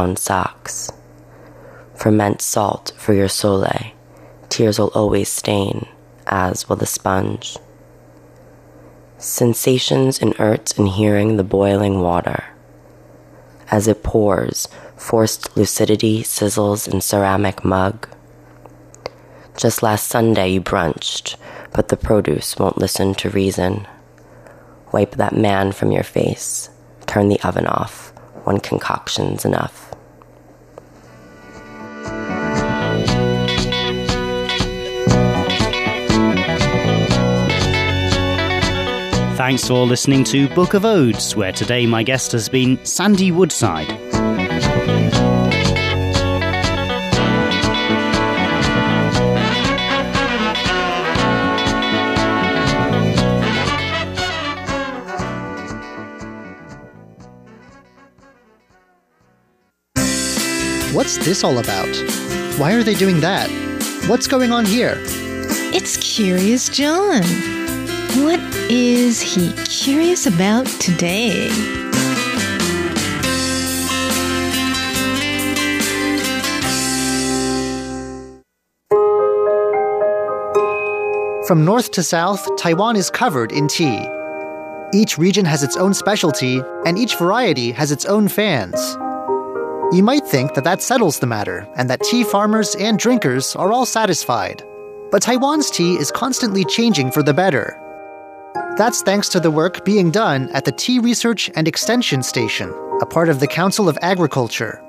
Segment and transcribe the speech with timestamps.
[0.00, 0.92] on socks.
[1.96, 3.66] Ferment salt for your sole.
[4.48, 5.88] Tears will always stain,
[6.28, 7.56] as will the sponge.
[9.16, 12.44] Sensations inert in hearing the boiling water.
[13.72, 18.08] As it pours, forced lucidity sizzles in ceramic mug.
[19.56, 21.34] Just last Sunday you brunched,
[21.72, 23.84] but the produce won't listen to reason.
[24.92, 26.70] Wipe that man from your face.
[27.06, 28.12] Turn the oven off.
[28.44, 29.87] One concoction's enough.
[39.38, 43.86] Thanks for listening to Book of Odes, where today my guest has been Sandy Woodside.
[60.92, 61.86] What's this all about?
[62.58, 63.48] Why are they doing that?
[64.08, 64.94] What's going on here?
[64.98, 67.57] It's Curious John.
[68.16, 71.48] What is he curious about today?
[81.46, 84.06] From north to south, Taiwan is covered in tea.
[84.92, 88.96] Each region has its own specialty, and each variety has its own fans.
[89.94, 93.72] You might think that that settles the matter, and that tea farmers and drinkers are
[93.72, 94.62] all satisfied.
[95.10, 97.78] But Taiwan's tea is constantly changing for the better.
[98.78, 103.06] That's thanks to the work being done at the Tea Research and Extension Station, a
[103.06, 104.80] part of the Council of Agriculture.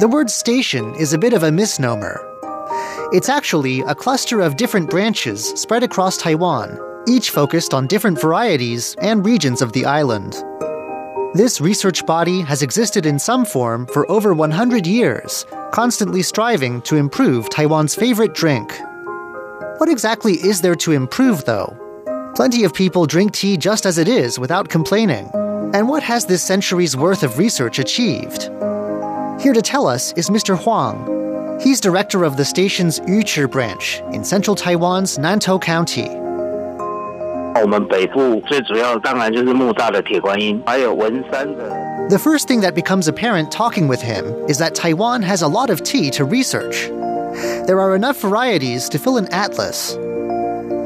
[0.00, 2.20] The word station is a bit of a misnomer.
[3.10, 8.94] It's actually a cluster of different branches spread across Taiwan, each focused on different varieties
[9.00, 10.34] and regions of the island.
[11.32, 16.96] This research body has existed in some form for over 100 years, constantly striving to
[16.96, 18.78] improve Taiwan's favorite drink.
[19.78, 21.80] What exactly is there to improve, though?
[22.34, 25.30] Plenty of people drink tea just as it is without complaining.
[25.72, 28.50] And what has this century's worth of research achieved?
[29.40, 30.58] Here to tell us is Mr.
[30.58, 31.60] Huang.
[31.60, 36.08] He's director of the station's Yuchi branch in central Taiwan's Nantou County.
[42.08, 45.70] The first thing that becomes apparent talking with him is that Taiwan has a lot
[45.70, 46.88] of tea to research.
[47.68, 49.96] There are enough varieties to fill an atlas,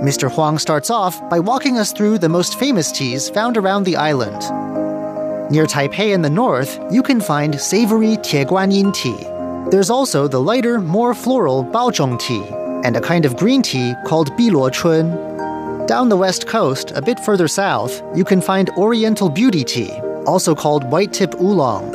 [0.02, 0.30] Mr.
[0.30, 4.40] Huang starts off by walking us through the most famous teas found around the island.
[5.50, 9.26] Near Taipei in the north, you can find savory Tieguanyin tea.
[9.72, 12.44] There's also the lighter, more floral Baozhong tea,
[12.86, 15.86] and a kind of green tea called Biluo Chun.
[15.86, 19.90] Down the west coast, a bit further south, you can find Oriental Beauty tea,
[20.26, 21.90] also called white tip oolong.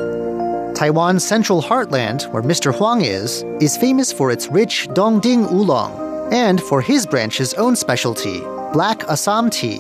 [0.74, 2.76] Taiwan's central heartland, where Mr.
[2.76, 6.03] Huang is, is famous for its rich Dongding oolong,
[6.34, 8.40] and for his branch's own specialty,
[8.74, 9.78] black Assam tea.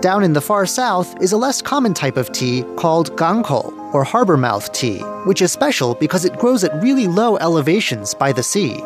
[0.00, 4.04] Down in the far south is a less common type of tea called gangko, or
[4.04, 8.42] harbor mouth tea, which is special because it grows at really low elevations by the
[8.42, 8.76] sea.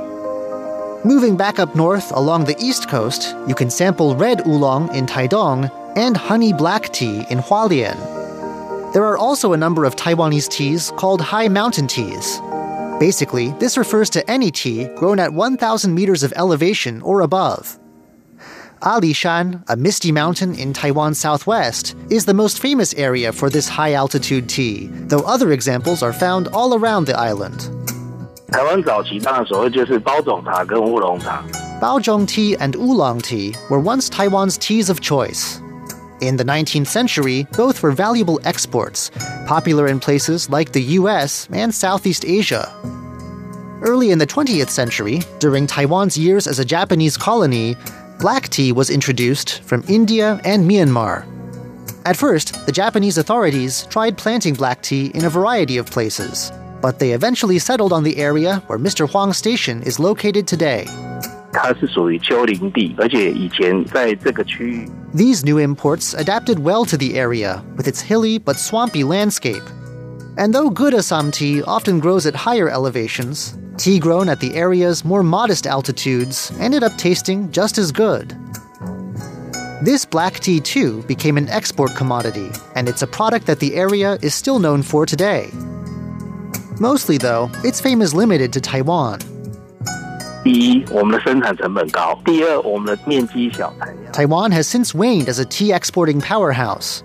[1.05, 5.71] Moving back up north along the east coast, you can sample red oolong in Taidong
[5.97, 7.97] and honey black tea in Hualien.
[8.93, 12.41] There are also a number of Taiwanese teas called high mountain teas,
[12.99, 17.79] Basically, this refers to any tea grown at 1,000 meters of elevation or above.
[18.83, 23.95] Alishan, a misty mountain in Taiwan's southwest, is the most famous area for this high
[23.95, 27.71] altitude tea, though other examples are found all around the island.
[31.81, 35.61] Baozhong tea and oolong tea were once Taiwan's teas of choice.
[36.23, 39.11] In the 19th century, both were valuable exports,
[39.47, 42.73] popular in places like the US and Southeast Asia.
[43.83, 47.77] Early in the 20th century, during Taiwan's years as a Japanese colony,
[48.19, 51.27] black tea was introduced from India and Myanmar.
[52.07, 56.51] At first, the Japanese authorities tried planting black tea in a variety of places,
[56.81, 59.07] but they eventually settled on the area where Mr.
[59.07, 60.87] Huang's station is located today.
[65.15, 69.63] These new imports adapted well to the area, with its hilly but swampy landscape.
[70.37, 75.05] And though good Assam tea often grows at higher elevations, tea grown at the area's
[75.05, 78.37] more modest altitudes ended up tasting just as good.
[79.83, 84.19] This black tea, too, became an export commodity, and it's a product that the area
[84.23, 85.51] is still known for today.
[86.81, 89.21] Mostly, though, its fame is limited to Taiwan.
[94.13, 97.03] Taiwan has since waned as a tea exporting powerhouse.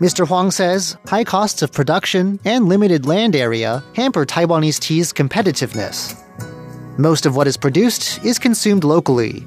[0.00, 0.26] Mr.
[0.26, 6.16] Huang says high costs of production and limited land area hamper Taiwanese tea's competitiveness.
[6.98, 9.44] Most of what is produced is consumed locally.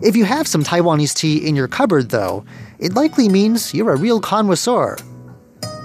[0.00, 2.44] If you have some Taiwanese tea in your cupboard, though,
[2.78, 4.96] it likely means you're a real connoisseur.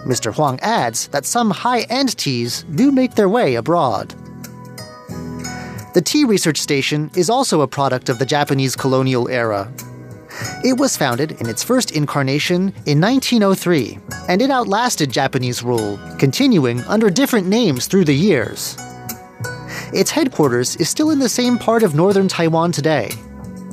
[0.05, 0.31] Mr.
[0.31, 4.13] Huang adds that some high end teas do make their way abroad.
[5.96, 9.68] The Tea Research Station is also a product of the Japanese colonial era.
[10.64, 13.98] It was founded in its first incarnation in 1903,
[14.28, 18.76] and it outlasted Japanese rule, continuing under different names through the years.
[19.92, 23.10] Its headquarters is still in the same part of northern Taiwan today.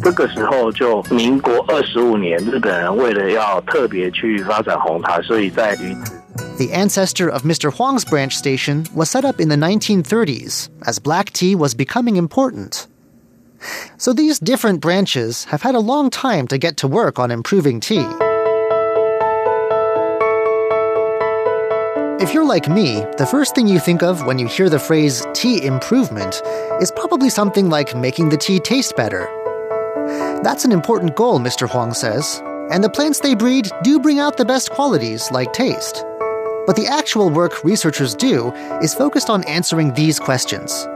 [0.03, 6.13] 这个时候就民国二十五年，日本人为了要特别去发展红茶，所以在鱼子
[6.56, 7.72] the ancestor of Mr.
[7.72, 12.86] Huang's branch station was set up in the 1930s as black tea was becoming important.
[13.96, 17.80] So these different branches have had a long time to get to work on improving
[17.80, 18.06] tea.
[22.22, 25.26] If you're like me, the first thing you think of when you hear the phrase
[25.34, 26.40] tea improvement
[26.80, 29.28] is probably something like making the tea taste better.
[30.44, 31.68] That's an important goal, Mr.
[31.68, 32.40] Huang says,
[32.70, 36.04] and the plants they breed do bring out the best qualities like taste.
[36.65, 40.87] But the actual work researchers do is focused on answering these questions.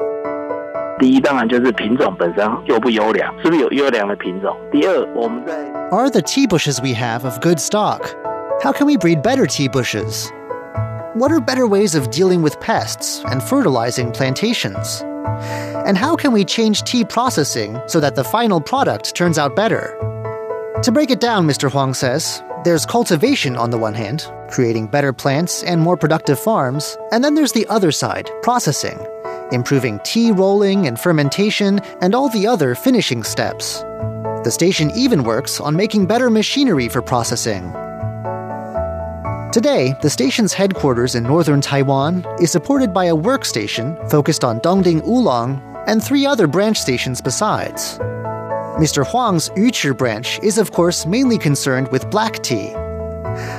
[1.00, 4.56] 第一，当然就是品种本身优不优良，是不是有优良的品种？
[4.72, 5.54] 第二，我们在
[5.90, 8.02] Are the tea bushes we have of good stock?
[8.62, 10.30] How can we breed better tea bushes?
[11.16, 15.04] What are better ways of dealing with pests and fertilizing plantations?
[15.86, 19.98] And how can we change tea processing so that the final product turns out better?
[20.84, 21.70] To break it down, Mr.
[21.70, 26.97] Huang says, there's cultivation on the one hand, creating better plants and more productive farms,
[27.13, 28.99] and then there's the other side, processing,
[29.53, 33.81] improving tea rolling and fermentation and all the other finishing steps.
[34.45, 37.73] The station even works on making better machinery for processing.
[39.53, 45.07] Today, the station's headquarters in northern Taiwan is supported by a workstation focused on Dongding
[45.07, 47.99] Oolong and three other branch stations besides.
[48.79, 49.05] Mr.
[49.05, 52.73] Huang's Yuchi branch is, of course, mainly concerned with black tea.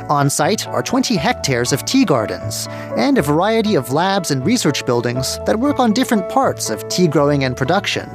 [0.09, 4.85] On site are 20 hectares of tea gardens and a variety of labs and research
[4.85, 8.09] buildings that work on different parts of tea growing and production.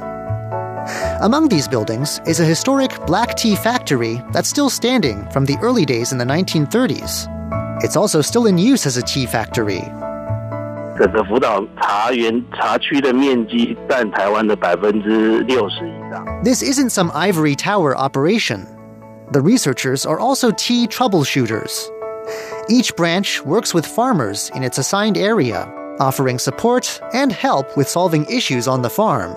[1.21, 5.85] Among these buildings is a historic black tea factory that's still standing from the early
[5.85, 7.27] days in the 1930s.
[7.83, 9.83] It's also still in use as a tea factory.
[10.98, 16.24] 整个福岛茶园茶区的面积占台湾的百分之六十以上。
[16.44, 18.66] This isn't some ivory tower operation.
[19.32, 21.88] The researchers are also tea troubleshooters.
[22.68, 25.66] Each branch works with farmers in its assigned area,
[25.98, 29.34] offering support and help with solving issues on the farm.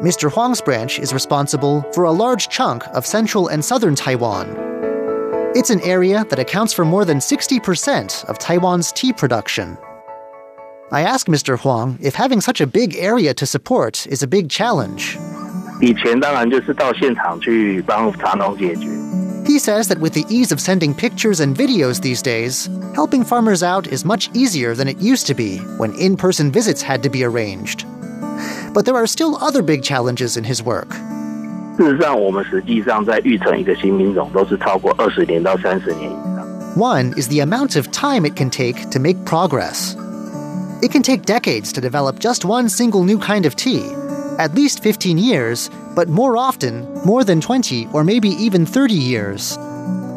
[0.00, 0.30] Mr.
[0.30, 4.46] Huang's branch is responsible for a large chunk of central and southern Taiwan.
[5.54, 9.78] It's an area that accounts for more than 60% of Taiwan's tea production.
[10.90, 11.58] I asked Mr.
[11.58, 15.18] Huang if having such a big area to support is a big challenge.
[15.80, 18.86] 以前当然就是到现场去帮茶农解决。
[19.44, 23.62] He says that with the ease of sending pictures and videos these days, helping farmers
[23.62, 27.10] out is much easier than it used to be when in person visits had to
[27.10, 27.84] be arranged.
[28.72, 30.88] But there are still other big challenges in his work.
[31.78, 36.46] 事实上，我们实际上在育成一个新品种都是超过二十年到三十年以上。
[36.76, 39.94] One is the amount of time it can take to make progress.
[40.81, 43.87] It can take decades to develop just one single new kind of tea,
[44.39, 49.57] at least 15 years, but more often, more than 20 or maybe even 30 years.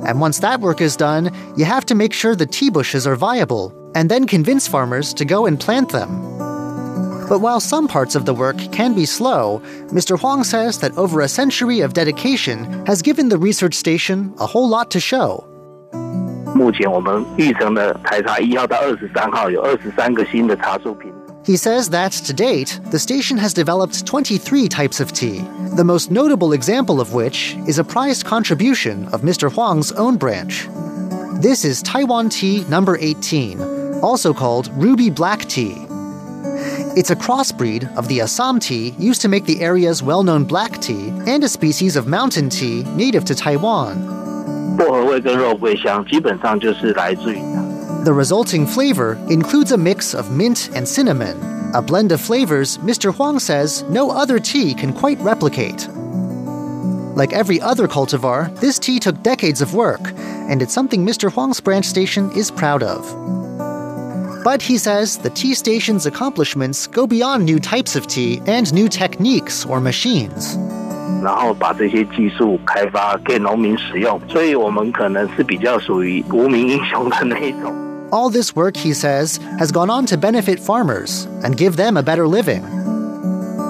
[0.06, 3.14] And once that work is done, you have to make sure the tea bushes are
[3.14, 6.23] viable, and then convince farmers to go and plant them.
[7.28, 10.18] But while some parts of the work can be slow, Mr.
[10.18, 14.68] Huang says that over a century of dedication has given the research station a whole
[14.68, 15.47] lot to show.
[16.55, 21.19] 目前我们育成的台茶一号到二十三号有二十三个新的茶树品种。
[21.46, 25.41] He says that, to date, the station has developed 23 types of tea,
[25.75, 29.50] the most notable example of which is a prized contribution of Mr.
[29.50, 30.67] Huang's own branch.
[31.41, 35.75] This is Taiwan tea number 18, also called ruby black tea.
[36.96, 40.79] It's a crossbreed of the Assam tea used to make the area's well known black
[40.81, 44.12] tea and a species of mountain tea native to Taiwan.
[44.77, 47.63] 薄荷味跟肉桂香基本上就是来自于它。
[48.03, 51.36] The resulting flavor includes a mix of mint and cinnamon,
[51.74, 53.13] a blend of flavors Mr.
[53.13, 55.88] Huang says no other tea can quite replicate.
[57.15, 60.00] Like every other cultivar, this tea took decades of work,
[60.50, 61.29] and it's something Mr.
[61.29, 63.03] Huang's branch station is proud of.
[64.43, 68.88] But he says the tea station's accomplishments go beyond new types of tea and new
[68.88, 70.55] techniques or machines.
[71.24, 77.74] 然后把这些技术开发给农民使用，所以我们可能是比较属于无名英雄的那一种。
[78.12, 82.27] All this work, he says, has gone on to benefit farmers and give them a better
[82.27, 82.63] living.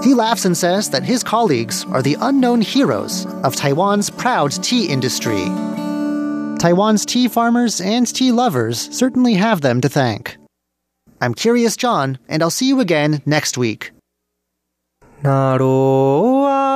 [0.01, 4.85] He laughs and says that his colleagues are the unknown heroes of Taiwan's proud tea
[4.85, 5.43] industry.
[6.57, 10.37] Taiwan's tea farmers and tea lovers certainly have them to thank.
[11.19, 13.91] I'm Curious John, and I'll see you again next week.
[15.21, 16.72] なろわ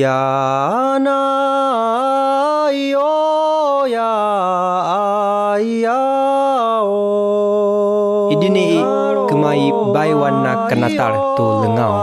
[0.00, 8.80] やないよやいやお Idini
[9.28, 11.94] kumai baiwan na kanatar tu lengau.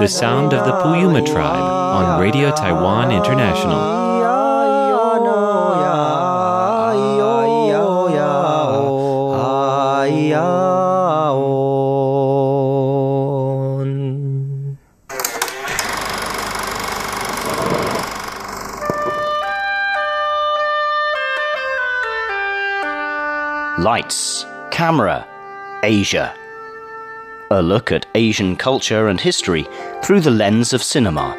[0.00, 4.02] The sound of the Puyuma tribe on Radio Taiwan International.
[23.87, 25.25] Lights, camera,
[25.81, 26.35] Asia.
[27.51, 29.65] A look at Asian culture and history
[30.03, 31.31] through the lens of cinema.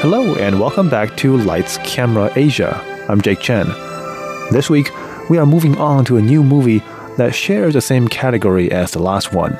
[0.00, 2.80] Hello, and welcome back to Lights Camera Asia.
[3.10, 3.66] I'm Jake Chen.
[4.52, 4.88] This week,
[5.28, 6.82] we are moving on to a new movie
[7.18, 9.58] that shares the same category as the last one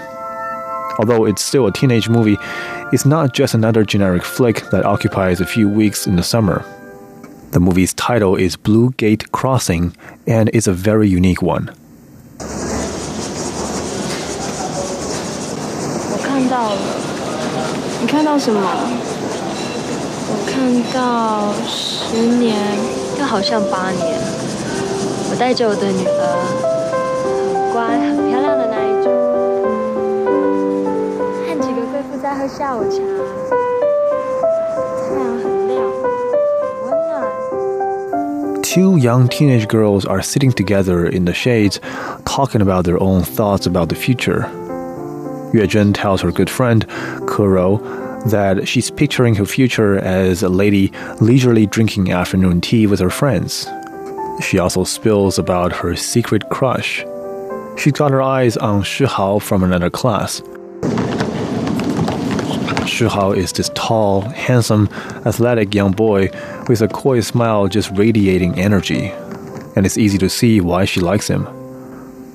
[0.97, 2.37] Although it's still a teenage movie,
[2.91, 6.63] it's not just another generic flick that occupies a few weeks in the summer.
[7.51, 9.93] The movie's title is Blue Gate Crossing,
[10.27, 11.69] and it's a very unique one.
[16.11, 16.77] 我看到了，
[18.01, 18.59] 你看到什么？
[20.31, 20.61] 我看
[20.93, 22.55] 到十年，
[23.17, 24.19] 又好像八年。
[25.31, 26.21] 我带着我的女儿，
[27.33, 28.62] 很乖、很漂亮的
[32.33, 32.97] 贵妇在喝下午茶。
[35.05, 35.85] 太阳很亮，
[36.83, 37.23] 温暖。
[38.63, 41.79] Two young teenage girls are sitting together in the shades,
[42.25, 44.47] talking about their own thoughts about the future.
[45.53, 46.85] Yue Zhen tells her good friend,
[47.27, 47.79] Kuro,
[48.29, 50.91] that she's picturing her future as a lady
[51.21, 53.67] leisurely drinking afternoon tea with her friends.
[54.41, 57.05] She also spills about her secret crush.
[57.77, 60.41] She's got her eyes on Shi Hao from another class.
[62.86, 64.88] Shi Hao is this tall, handsome,
[65.26, 66.30] athletic young boy
[66.68, 69.08] with a coy smile just radiating energy,
[69.74, 71.48] and it's easy to see why she likes him.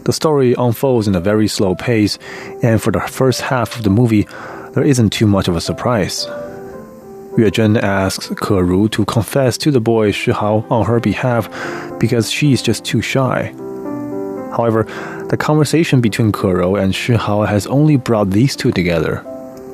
[0.05, 2.17] The story unfolds in a very slow pace,
[2.63, 4.27] and for the first half of the movie,
[4.73, 6.25] there isn't too much of a surprise.
[7.37, 11.47] Yue Zhen asks Ke Ru to confess to the boy Shi Hao on her behalf
[11.99, 13.53] because she's just too shy.
[14.51, 14.83] However,
[15.29, 19.23] the conversation between Ke Ru and Shi Hao has only brought these two together,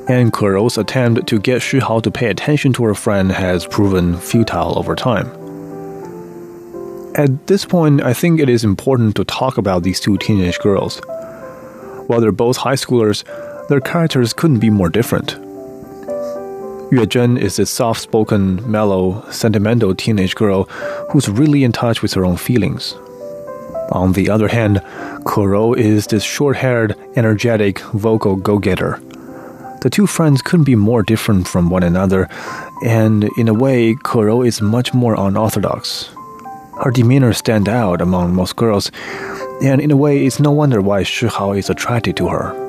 [0.08, 4.16] and Kuro's attempt to get Shi Hao to pay attention to her friend has proven
[4.16, 5.26] futile over time.
[7.16, 11.00] At this point, I think it is important to talk about these two teenage girls.
[12.06, 13.24] While they're both high schoolers,
[13.68, 15.32] their characters couldn't be more different.
[16.92, 20.64] Yue Zhen is this soft spoken, mellow, sentimental teenage girl
[21.10, 22.94] who's really in touch with her own feelings.
[23.90, 24.80] On the other hand,
[25.24, 29.00] Kuro is this short haired, energetic, vocal go getter.
[29.80, 32.28] The two friends couldn't be more different from one another,
[32.84, 36.10] and in a way, Kuro is much more unorthodox.
[36.82, 38.90] Her demeanor stands out among most girls,
[39.62, 42.66] and in a way, it's no wonder why Shi Hao is attracted to her.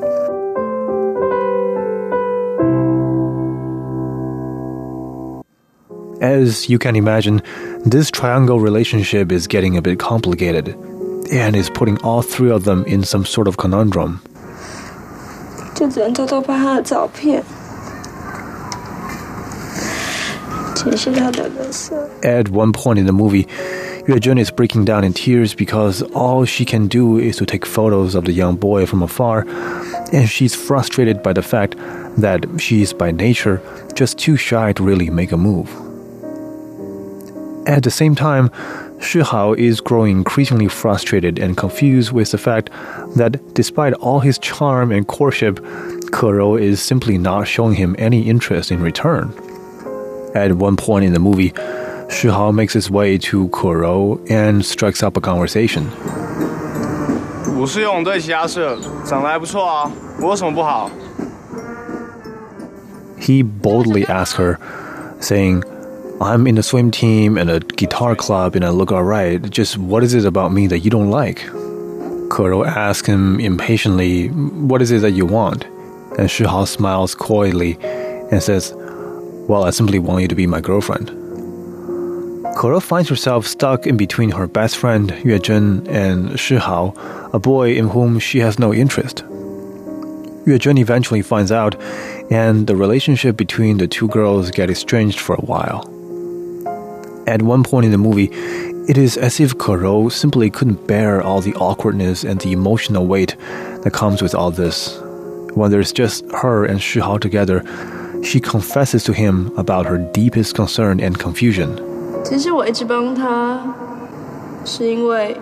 [6.22, 7.42] As you can imagine,
[7.86, 10.70] this triangle relationship is getting a bit complicated
[11.32, 14.22] and is putting all three of them in some sort of conundrum.
[22.24, 23.48] At one point in the movie,
[24.08, 27.66] Yue Zhen is breaking down in tears because all she can do is to take
[27.66, 29.46] photos of the young boy from afar,
[30.14, 31.76] and she's frustrated by the fact
[32.18, 33.62] that she is, by nature
[33.94, 35.70] just too shy to really make a move.
[37.68, 38.50] At the same time,
[39.01, 42.71] Shi Hao is growing increasingly frustrated and confused with the fact
[43.17, 45.59] that despite all his charm and courtship,
[46.13, 49.33] Kuro is simply not showing him any interest in return.
[50.35, 51.53] At one point in the movie,
[52.09, 55.87] Shi Hao makes his way to Kuro and strikes up a conversation.
[57.59, 60.91] 我是游泳队其他社，长得还不错啊，我有什么不好？
[63.19, 64.57] he boldly asks her,
[65.21, 65.63] saying,
[66.20, 69.40] I'm in a swim team and a guitar club and I look alright.
[69.52, 71.46] Just what is it about me that you don't like?
[72.32, 75.66] Kuro asks him impatiently, What is it that you want?
[76.18, 77.78] And Shihao smiles coyly
[78.32, 78.74] and says,
[79.48, 81.10] Well, I simply want you to be my girlfriend.
[82.58, 87.76] Kuro finds herself stuck in between her best friend Yue Zhen and Shihao, a boy
[87.76, 89.20] in whom she has no interest.
[90.48, 91.80] Yue Zhen eventually finds out,
[92.32, 95.94] and the relationship between the two girls get estranged for a while.
[97.28, 98.32] At one point in the movie,
[98.88, 103.36] it is as if Kuro simply couldn't bear all the awkwardness and the emotional weight
[103.84, 104.98] that comes with all this.
[105.54, 107.66] When there's just her and Shi Hao together,
[108.24, 111.78] she confesses to him about her deepest concern and confusion.
[112.24, 113.60] 其实我一直帮他，
[114.64, 115.36] 是因为，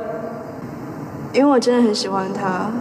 [1.34, 2.72] 因为我真的很喜欢他。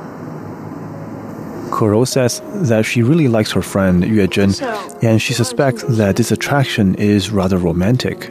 [1.75, 4.55] Kuro says that she really likes her friend Yue Zhen,
[5.03, 8.31] and she suspects that this attraction is rather romantic.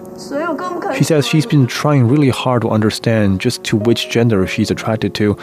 [0.96, 5.14] She says she's been trying really hard to understand just to which gender she's attracted
[5.16, 5.36] to,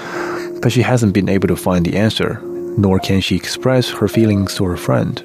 [0.62, 2.40] but she hasn't been able to find the answer,
[2.78, 5.18] nor can she express her feelings to her friend.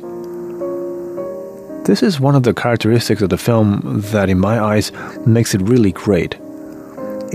[1.86, 4.91] This is one of the characteristics of the film that, in my eyes,
[5.25, 6.36] makes it really great.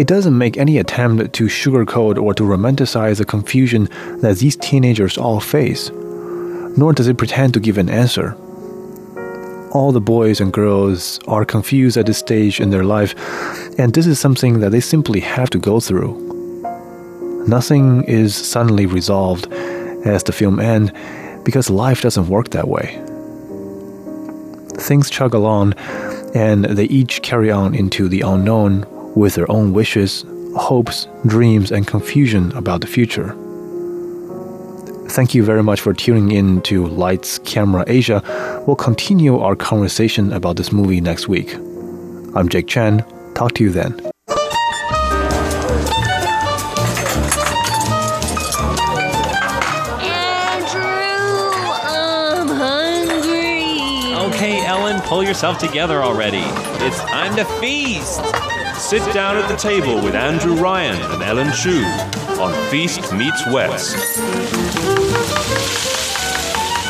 [0.01, 3.87] It doesn't make any attempt to sugarcoat or to romanticize the confusion
[4.23, 8.35] that these teenagers all face, nor does it pretend to give an answer.
[9.73, 13.15] All the boys and girls are confused at this stage in their life,
[13.79, 16.17] and this is something that they simply have to go through.
[17.47, 19.53] Nothing is suddenly resolved
[20.07, 20.93] as the film ends
[21.45, 22.99] because life doesn't work that way.
[24.83, 25.75] Things chug along,
[26.35, 28.87] and they each carry on into the unknown
[29.17, 30.25] with their own wishes,
[30.57, 33.37] hopes, dreams, and confusion about the future.
[35.11, 38.23] Thank you very much for tuning in to Lights Camera Asia.
[38.67, 41.55] We'll continue our conversation about this movie next week.
[42.37, 43.05] I'm Jake Chen.
[43.35, 44.01] Talk to you then.
[50.01, 50.81] Andrew,
[51.83, 54.15] I'm hungry.
[54.29, 56.45] Okay, Ellen, pull yourself together already.
[56.85, 58.21] It's time to feast.
[58.80, 61.84] Sit down at the table with Andrew Ryan and Ellen Chu
[62.40, 63.96] on Feast Meets West.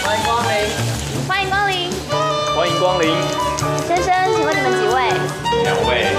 [0.04, 0.52] 欢迎光临，
[1.28, 1.92] 欢迎光临，
[2.56, 3.16] 欢迎光临，
[3.88, 5.14] 先生，请问你们几位？
[5.64, 6.19] 两位。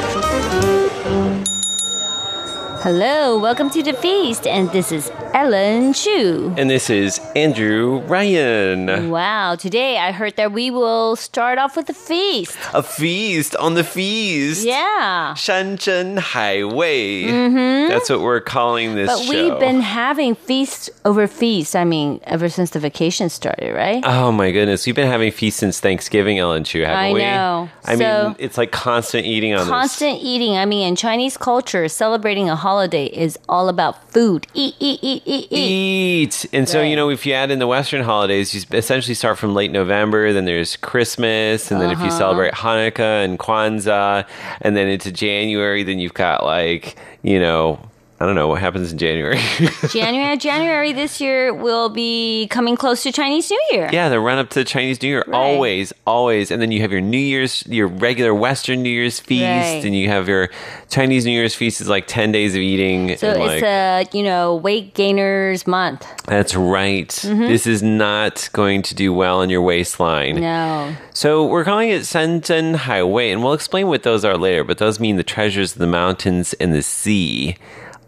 [2.84, 6.52] Hello, welcome to the feast, and this is Ellen Chu.
[6.58, 9.12] And this is Andrew Ryan.
[9.12, 12.58] Wow, today I heard that we will start off with a feast.
[12.74, 14.66] A feast on the feast.
[14.66, 15.36] Yeah.
[15.38, 17.26] Shanzhen Haiwei.
[17.30, 17.90] Mhm.
[17.90, 19.30] That's what we're calling this But show.
[19.30, 24.04] we've been having feast over feast, I mean, ever since the vacation started, right?
[24.08, 27.20] Oh my goodness, we've been having feast since Thanksgiving, Ellen Chu, haven't I we?
[27.20, 27.70] know.
[27.86, 30.58] I So- mean, it's like constant eating on Constant eating.
[30.58, 34.48] I mean, in Chinese culture, celebrating a holiday is all about food.
[34.54, 35.58] Eat, eat, eat, eat, eat.
[35.58, 36.46] Eat.
[36.54, 39.54] And so, you know, if you add in the Western holidays, you essentially start from
[39.54, 42.18] late November, then there's Christmas, and then if you Uh-huh.
[42.18, 44.26] celebrate Hanukkah and Kwanzaa,
[44.62, 47.80] and then into January, then you've got like, you know,
[48.22, 49.40] I don't know what happens in January.
[49.90, 53.90] January, January this year will be coming close to Chinese New Year.
[53.92, 57.02] Yeah, the run up to Chinese New Year, always, always, and then you have your
[57.02, 59.84] New Year's, your regular Western New Year's feast, Right.
[59.84, 60.50] and you have your
[60.92, 63.18] Chinese New Year's feast is like ten days of eating.
[63.18, 66.06] So and it's like, a you know weight gainers month.
[66.28, 67.10] that's right.
[67.10, 67.48] Mhm.
[67.48, 70.42] This is not going to do well in your waistline.
[70.42, 70.96] No.
[71.12, 74.64] So we're calling it Shanzhen Haiwei, and we'll explain what those are later.
[74.64, 77.56] But those mean the treasures of the mountains and the sea.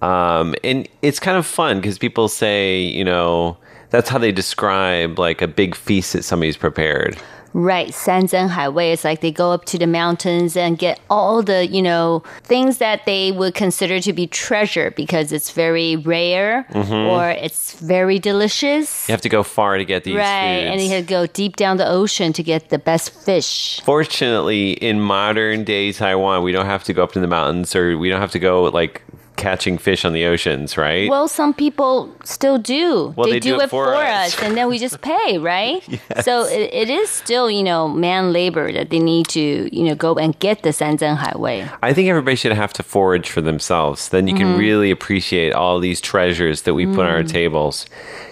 [0.04, 3.58] Um, and it's kind of fun because people say, you know,
[3.90, 7.18] that's how they describe like a big feast that somebody's prepared.
[7.56, 11.68] Right, Sanzhen Haiwei It's like they go up to the mountains and get all the,
[11.68, 17.10] you know, things that they would consider to be treasure because it's very rare Mhm.
[17.12, 19.08] or it's very delicious.
[19.08, 20.72] You have to go far to get these right, foods.
[20.72, 23.80] and you have to go deep down the ocean to get the best fish.
[23.86, 28.00] Fortunately, in modern day Taiwan, we don't have to go up to the mountains or
[28.00, 29.04] we don't have to go like
[29.44, 31.10] catching fish on the oceans, right?
[31.10, 33.14] Well, some people still do.
[33.18, 34.42] Well, they do it for us.
[34.42, 35.84] and then we just pay, right?
[36.24, 39.44] So it, it is still, you know, man labor that they need to,
[39.76, 41.68] you know, go and get the Sanzhen Haiwei.
[41.84, 44.10] I think everybody should have to forage for themselves.
[44.10, 44.60] Then you can Mhm.
[44.60, 47.32] really appreciate all these treasures that we put on our Mm.
[47.32, 47.86] tables.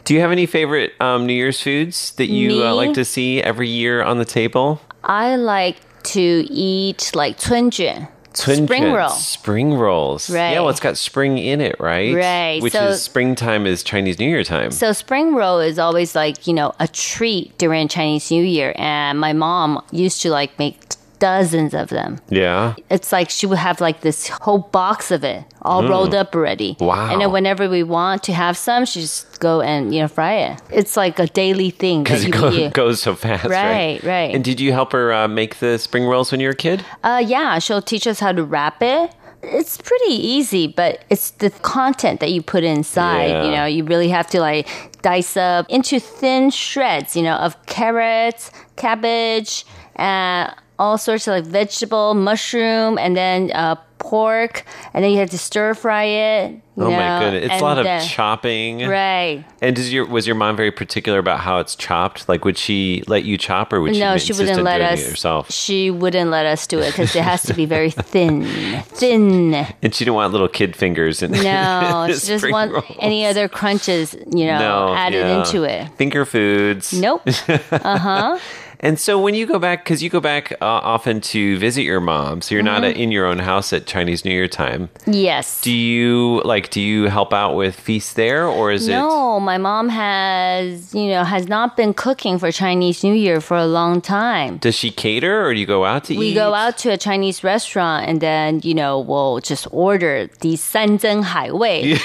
[0.05, 3.41] Do you have any favorite um, New Year's foods that you uh, like to see
[3.43, 4.79] every year on the table?
[5.03, 5.77] I like
[6.15, 8.07] to eat like 春卷.
[8.33, 9.09] Twin spring Chins, roll.
[9.09, 10.29] Spring rolls.
[10.29, 10.51] Right.
[10.51, 12.15] Yeah, well, it's got spring in it, right?
[12.15, 14.71] Right, Which so- is springtime is Chinese New Year time.
[14.71, 18.73] So spring roll is always like, you know, a treat during Chinese New Year.
[18.77, 20.79] And my mom used to like make
[21.21, 22.19] dozens of them.
[22.29, 22.73] yeah.
[22.89, 25.89] It's like she would have like this whole box of it all Mm.
[25.89, 26.75] rolled up already.
[26.79, 27.11] Wow.
[27.11, 30.33] And then whenever we want to have some, she just go and, you know, fry
[30.47, 30.61] it.
[30.71, 33.53] It's like a daily thing Because it go, goes so fast, right?
[33.53, 34.35] Right, right.
[34.35, 36.83] And did you help her uh, make the spring rolls when you were a kid?
[37.03, 39.11] Uh, yeah, she'll teach us how to wrap it.
[39.43, 43.27] It's pretty easy, but it's the content that you put inside.
[43.29, 43.43] Yeah.
[43.45, 44.67] You know, you really have to like
[45.01, 51.45] dice up into thin shreds, you know, of carrots, cabbage, and all sorts of like
[51.45, 54.65] vegetable, mushroom, and then uh, pork,
[54.95, 56.59] and then you have to stir fry it.
[56.75, 58.87] oh my goodness, it's and a lot of chopping.
[58.87, 59.45] Right.
[59.61, 62.27] And does your was your mom very particular about how it's chopped?
[62.27, 65.01] Like, would she let you chop, or would no, she she wouldn't let us.
[65.01, 65.51] it herself?
[65.51, 68.43] She wouldn't let us do it because it has to be very thin,
[68.85, 69.53] thin.
[69.83, 72.85] And she didn't want little kid fingers in No, she doesn't want rolls.
[72.99, 75.39] any other crunches, you know, no, added yeah.
[75.45, 75.89] into it.
[75.97, 76.91] Finger foods.
[76.91, 77.21] Nope.
[77.71, 78.39] Uh huh.
[78.83, 82.01] And so when you go back, because you go back uh, often to visit your
[82.01, 82.81] mom, so you're mm-hmm.
[82.81, 84.89] not a, in your own house at Chinese New Year time.
[85.05, 85.61] Yes.
[85.61, 86.71] Do you like?
[86.71, 88.97] Do you help out with feasts there, or is no, it?
[88.97, 93.55] No, my mom has you know has not been cooking for Chinese New Year for
[93.55, 94.57] a long time.
[94.57, 96.29] Does she cater, or do you go out to we eat?
[96.29, 100.53] We go out to a Chinese restaurant, and then you know we'll just order the
[100.53, 101.99] sanzhen Haiwei.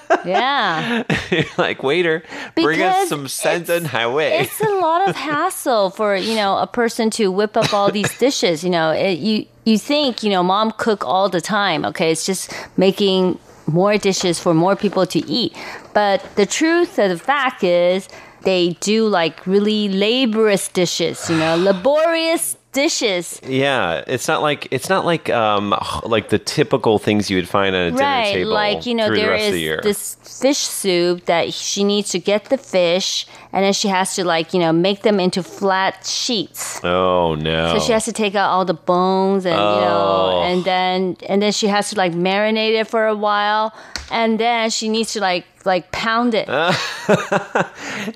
[0.24, 1.04] yeah.
[1.58, 2.22] like waiter,
[2.54, 4.40] because bring us some sanzhen Haiwei.
[4.40, 8.16] It's a lot of hassle for, you know, a person to whip up all these
[8.18, 8.90] dishes, you know.
[8.90, 12.10] It, you you think, you know, mom cook all the time, okay?
[12.10, 15.56] It's just making more dishes for more people to eat.
[15.94, 18.08] But the truth of the fact is
[18.42, 23.40] they do like really laborious dishes, you know, laborious dishes.
[23.46, 27.74] Yeah, it's not like it's not like um like the typical things you would find
[27.74, 28.50] on a dinner table.
[28.52, 29.80] like you know there the is year.
[29.82, 34.24] this fish soup that she needs to get the fish and then she has to
[34.24, 37.74] like you know make them into flat sheets Oh no!
[37.74, 39.80] so she has to take out all the bones and you Oh.
[39.80, 43.74] know and then and then she has to like marinate it for a while
[44.10, 46.46] and then she needs to like like pound it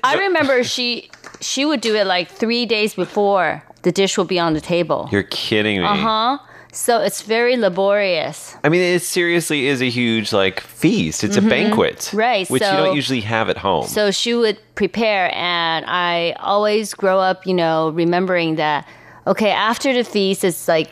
[0.03, 1.09] i remember she
[1.41, 5.01] she would do it like three days before the dish will be on the table
[5.13, 5.85] You're kidding me.
[5.93, 6.37] uh-huh
[6.73, 11.23] so it's very laborious I mean, it seriously is a huge like feast.
[11.23, 11.45] It's Mhm.
[11.45, 13.85] a banquet, Right, Which you don't usually have at home.
[13.87, 18.85] So she would prepare, and I always grow up, you know, remembering that,
[19.31, 20.89] okay, after the feast, it's like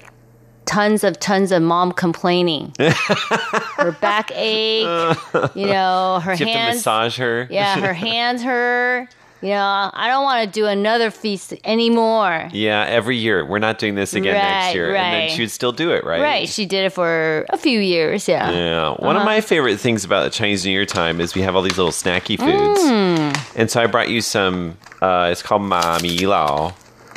[0.66, 2.72] tons of tons of mom complaining.
[2.80, 4.88] her back ache,
[5.56, 6.76] you know, her you hands.
[6.78, 7.48] massage her.
[7.52, 9.10] Yeah, her hands hurt.
[9.44, 12.50] You know, I don't want to do another feast anymore.
[12.54, 14.94] yeah, every year we're not doing this again next year.
[14.94, 16.22] Right, and then she would still do it, right?
[16.22, 16.48] Right.
[16.50, 18.28] She did it for a few years.
[18.30, 18.50] Yeah.
[18.52, 18.90] Yeah.
[19.00, 19.26] One of Uh-huh.
[19.26, 21.92] my favorite things about the Chinese New Year time is we have all these little
[21.92, 22.80] snacky foods.
[22.82, 23.58] Mm.
[23.60, 26.74] And so I brought you some, uh, it's called Ma Mi Lao.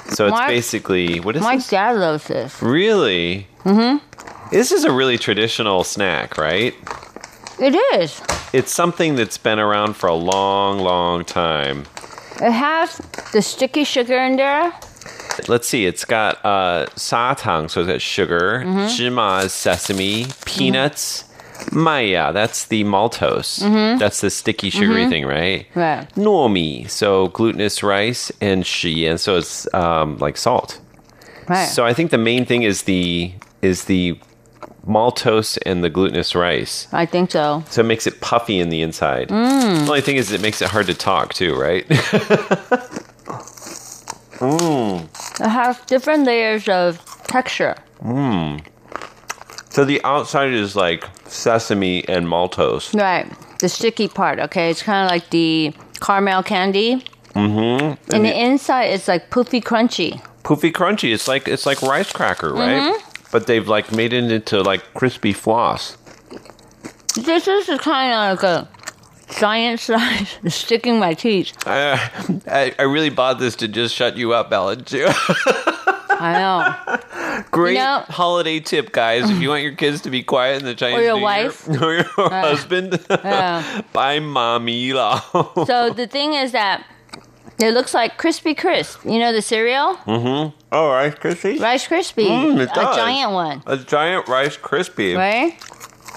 [0.09, 1.69] So it's My- basically, what is My this?
[1.69, 2.61] dad loves this.
[2.61, 3.47] Really?
[3.65, 3.99] Mm-hmm.
[4.51, 6.75] This is a really traditional snack, right?
[7.61, 8.21] It is.
[8.53, 11.85] It's something that's been around for a long, long time.
[12.40, 13.01] It has
[13.33, 14.72] the sticky sugar in there.
[15.49, 18.87] Let's see, it's got uh, satang, so it's got sugar, Mhm.
[18.88, 21.25] jima sesame, peanuts,
[21.72, 23.62] maya, that's the maltose.
[23.62, 23.99] Mhm.
[23.99, 25.11] That's the sticky sugary Mhm.
[25.11, 25.66] thing, right?
[25.75, 26.07] Right.
[26.16, 30.79] Nomi, so glutinous rice, and shi, and so it's um, like salt.
[31.49, 31.68] Right.
[31.68, 34.18] So I think the main thing is the is the
[34.87, 36.87] maltose and the glutinous rice.
[36.92, 37.64] I think so.
[37.69, 39.29] So it makes it puffy in the inside.
[39.29, 39.85] Mm.
[39.85, 41.87] The only thing is it makes it hard to talk too, right?
[44.38, 45.40] mm.
[45.40, 47.75] It has different layers of texture.
[48.03, 48.64] Mm.
[49.71, 52.95] So the outside is like sesame and maltose.
[52.99, 53.31] Right.
[53.59, 54.71] The sticky part, okay?
[54.71, 57.05] It's kind of like the caramel candy.
[57.35, 58.14] Mm-hmm.
[58.14, 60.23] And the inside is like poofy crunchy.
[60.42, 61.12] poofy crunchy.
[61.12, 62.81] It's like it's like rice cracker, right?
[62.81, 63.06] Mhm.
[63.33, 65.97] But they've like made it into like crispy floss.
[67.15, 68.69] This is kind of like a
[69.41, 71.53] giant size sticking my teeth.
[71.67, 72.11] I,
[72.47, 74.85] I I really bought this to just shut you up, Ellen.
[74.85, 75.07] Too.
[76.19, 77.43] I know.
[77.51, 79.29] Great You know- holiday tip, guys.
[79.29, 81.69] If you want your kids to be quiet in the Chinese Or your wife.
[81.69, 82.41] or your Yeah.
[82.41, 83.83] husband, Yeah.
[83.93, 85.21] buy mommy lao.
[85.67, 86.85] So the thing is that
[87.59, 89.05] it looks like Crispy Crisp.
[89.05, 89.97] You know the cereal?
[90.07, 90.57] Mm-hmm.
[90.73, 91.61] Oh, Rice Krispie?
[91.61, 92.29] Rice Krispie.
[92.29, 93.62] Mm, it a giant one.
[93.66, 95.16] A giant Rice Krispie.
[95.16, 95.59] Right?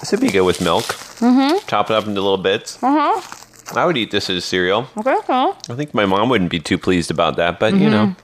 [0.00, 0.84] This would be good with milk.
[0.84, 1.66] Mm-hmm.
[1.66, 2.82] Chop it up into little bits.
[2.82, 3.78] Uh-huh.
[3.78, 4.88] I would eat this as cereal.
[4.98, 5.56] Okay, cool.
[5.68, 8.14] I think my mom wouldn't be too pleased about that, but you know.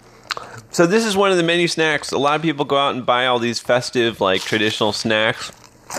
[0.71, 2.11] So this is one of the menu snacks.
[2.13, 5.53] A lot of people go out and buy all these festive, like traditional snacks,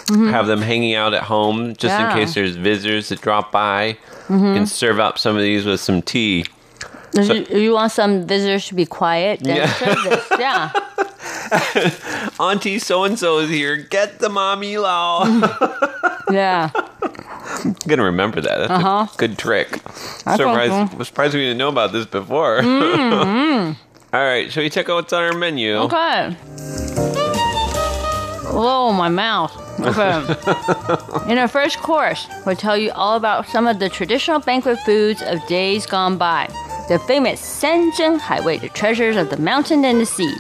[0.07, 0.31] Mhm.
[0.31, 2.11] have them hanging out at home just Yeah.
[2.11, 3.97] in case there's visitors that drop by.
[4.27, 4.55] mm-hmm.
[4.55, 6.45] Can serve up some of these with some tea.
[7.25, 9.73] So- you, you want some visitors to be quiet, then Yeah.
[9.73, 10.27] serve this.
[10.39, 10.71] Yeah.
[12.39, 13.75] Auntie so and so is here.
[13.77, 15.25] Get the mommy law.
[16.31, 16.69] yeah.
[17.63, 18.57] I'm gonna remember that.
[18.59, 19.07] That's Uh-huh.
[19.11, 19.69] a good trick.
[19.71, 21.03] That's Surprised, awesome.
[21.03, 22.59] surprised we didn't know about this before.
[22.61, 23.75] Mm,
[24.13, 25.75] All right, shall we check out what's on our menu?
[25.87, 26.35] Okay.
[28.59, 29.51] Oh, my mouth.
[29.79, 31.31] Okay.
[31.31, 35.21] In our first course, we'll tell you all about some of the traditional banquet foods
[35.21, 36.49] of days gone by.
[36.87, 40.33] The famous Shanzhen Haiwei, the treasures of the mountain and the sea.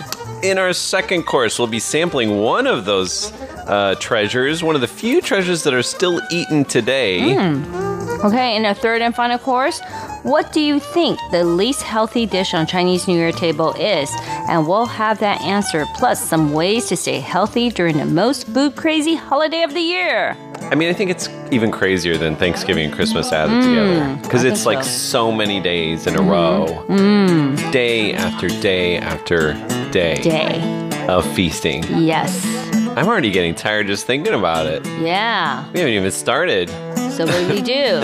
[0.43, 3.33] In our second course, we'll be sampling one of those
[3.67, 7.35] uh, treasures, one of the few treasures that are still eaten today.
[7.35, 7.87] Hmm.
[8.23, 9.81] Okay, in our third and final course,
[10.23, 14.09] what do you think the least healthy dish on Chinese New Year table is?
[14.49, 18.75] And we'll have that answer, plus some ways to stay healthy during the most food
[18.75, 20.37] crazy holiday of the year.
[20.69, 24.43] I mean, I think it's even crazier than Thanksgiving and Christmas added Mm, together because
[24.43, 24.89] it's think like so.
[24.91, 27.71] so many days in a row, Mm.
[27.71, 29.53] day after day after
[29.91, 31.05] day, Day.
[31.07, 31.83] of feasting.
[31.97, 32.45] Yes.
[32.97, 34.85] I'm already getting tired just thinking about it.
[35.01, 35.63] Yeah.
[35.73, 36.69] We haven't even started.
[37.11, 38.01] So what do we do?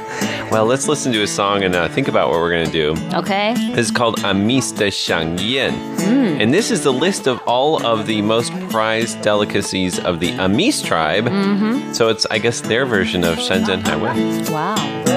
[0.50, 3.16] Well, let's listen to a song and uh, think about what we're going to do.
[3.16, 3.54] Okay.
[3.74, 5.98] This is called Amis de Shangyan.
[6.40, 10.80] And this is the list of all of the most prized delicacies of the Amis
[10.82, 11.26] tribe.
[11.26, 11.92] Mm-hmm.
[11.92, 14.48] So it's, I guess, their version of Shanzhen Haiwei.
[14.50, 15.07] Wow.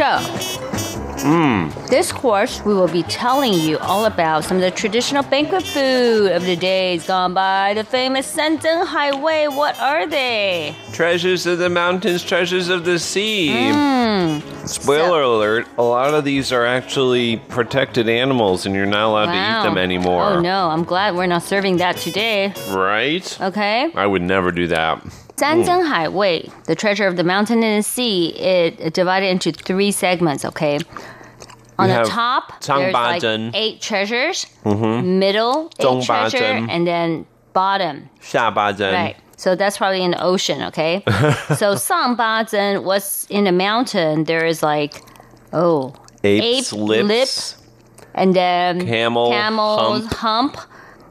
[0.00, 1.88] So, Mmm.
[1.88, 6.32] this course, we will be telling you all about some of the traditional banquet food
[6.32, 7.74] of the days gone by.
[7.74, 9.54] The famous Shanzhen Haiwei.
[9.54, 10.74] What are they?
[10.92, 13.50] Treasures of the mountains, treasures of the sea.
[13.50, 14.66] Mm.
[14.66, 19.32] Spoiler alert, a lot of these are actually protected animals and you're not allowed to
[19.32, 20.22] eat them anymore.
[20.22, 22.54] Oh no, I'm glad we're not serving that today.
[22.70, 23.38] Right?
[23.38, 23.92] Okay.
[23.94, 25.04] I would never do that.
[25.39, 29.91] Zhanzhen Highway, the treasure of the mountain and the sea, it, it divided into three
[29.91, 30.79] segments, okay?
[31.77, 33.51] On We the have top, there's like Changbazhen.
[33.53, 35.19] eight treasures, Mm-hmm.
[35.19, 36.69] middle, eight treasure, Zongbazhen.
[36.69, 38.09] and then bottom.
[38.21, 38.93] 下巴针.
[38.93, 39.15] Right.
[39.37, 41.03] So that's probably in the ocean, okay?
[41.57, 45.01] so Sangbazhen, what's in the mountain, there is like,
[45.51, 45.93] oh,
[46.23, 47.57] Ape's ape lips.
[47.57, 50.55] lip, and then Camel camel's hump.
[50.55, 50.57] hump.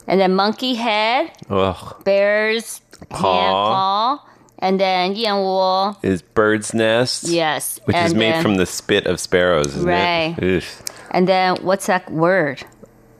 [0.08, 2.02] and then monkey head, Ugh.
[2.04, 4.17] bear's hand, Paw.
[4.19, 4.25] paw,
[4.59, 5.95] and then yanwo.
[6.03, 7.23] Is bird's nest.
[7.25, 10.35] Yes, Which is made then- from the spit of sparrows, isn't Right.
[10.37, 10.63] it?
[10.63, 10.93] Ugh.
[11.11, 12.63] And then what's that word?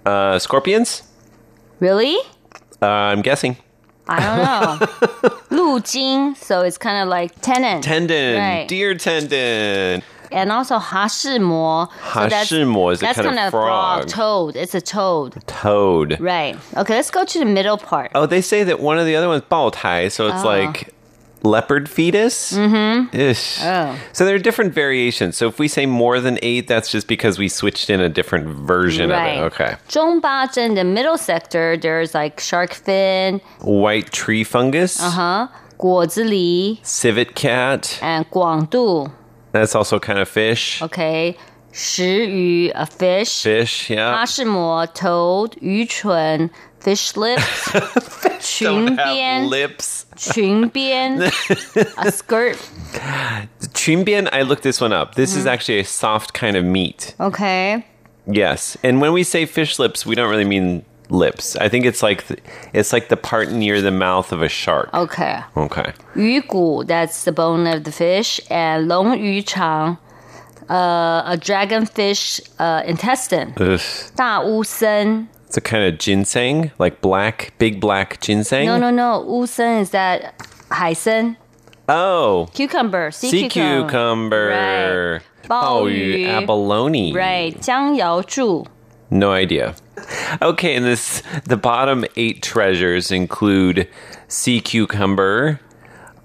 [0.05, 1.03] Uh, scorpions?
[1.79, 2.17] Really?
[2.81, 3.57] Uh, I'm guessing.
[4.07, 5.29] I don't know.
[5.51, 7.81] Lu Jing, so it's kind of like tendon.
[7.81, 8.39] Tendon.
[8.39, 8.67] Right.
[8.67, 10.01] Deer tendon
[10.32, 11.88] And also ha shi mo.
[12.12, 14.06] So that's- 哈士摩is a that's kind of kinda frog.
[14.08, 14.56] Toad.
[14.56, 15.34] It's a toad.
[15.46, 16.16] Toad.
[16.18, 16.56] Right.
[16.76, 18.10] Okay, let's go to the middle part.
[18.14, 20.48] Oh, they say that one of the other ones, 爆胎, so it's Oh.
[20.48, 20.88] like
[21.44, 22.54] leopard fetus.
[22.54, 23.14] Mm-hmm.
[23.14, 23.60] Ish.
[23.62, 23.94] Oh.
[24.12, 25.36] So there are different variations.
[25.36, 28.46] So if we say more than eight, that's just because we switched in a different
[28.48, 29.38] version Right.
[29.38, 29.54] of it.
[29.54, 29.76] Okay.
[29.90, 34.98] Zhongbazen, the middle sector, there's like shark fin, White tree fungus.
[35.00, 35.46] uh huh,
[35.78, 37.98] guozili, Civet cat.
[38.02, 39.10] and guangdu.
[39.52, 40.82] That's also kind of fish.
[40.82, 41.36] Okay.
[41.72, 43.42] 食鱼 a fish.
[43.42, 44.12] Fish, yeah.
[44.14, 47.72] 哈士貘 toad 鱼唇 fish lips.
[48.40, 50.04] 裙 Don't have 边 lips.
[50.16, 51.20] 裙边
[51.96, 52.56] a skirt.
[53.72, 55.14] Chunbian, I looked this one up.
[55.16, 57.14] This is actually a soft kind of meat.
[57.18, 57.84] Okay.
[58.26, 61.56] Yes, and when we say fish lips, we don't really mean lips.
[61.56, 62.38] I think it's like the,
[62.72, 64.92] it's like the part near the mouth of a shark.
[64.94, 65.40] Okay.
[65.56, 65.92] Okay.
[66.14, 69.98] 鱼骨 that's the bone of the fish and 龙鱼肠
[70.68, 73.52] uh, a dragonfish uh, intestine.
[73.58, 73.80] Ugh.
[74.16, 78.66] 大乌参 It's a kind of ginseng, like black, big black ginseng.
[78.66, 79.20] No, no, no.
[79.20, 80.32] 乌参 is that
[80.68, 81.36] 海参
[81.86, 85.20] Oh, cucumber sea, sea cucumber.
[85.46, 87.12] 鲍鱼 abalone.
[87.12, 87.58] Right.
[87.60, 88.66] 江瑶柱
[89.10, 89.74] No idea.
[90.42, 93.88] Okay, and this the bottom eight treasures include
[94.28, 95.60] sea cucumber,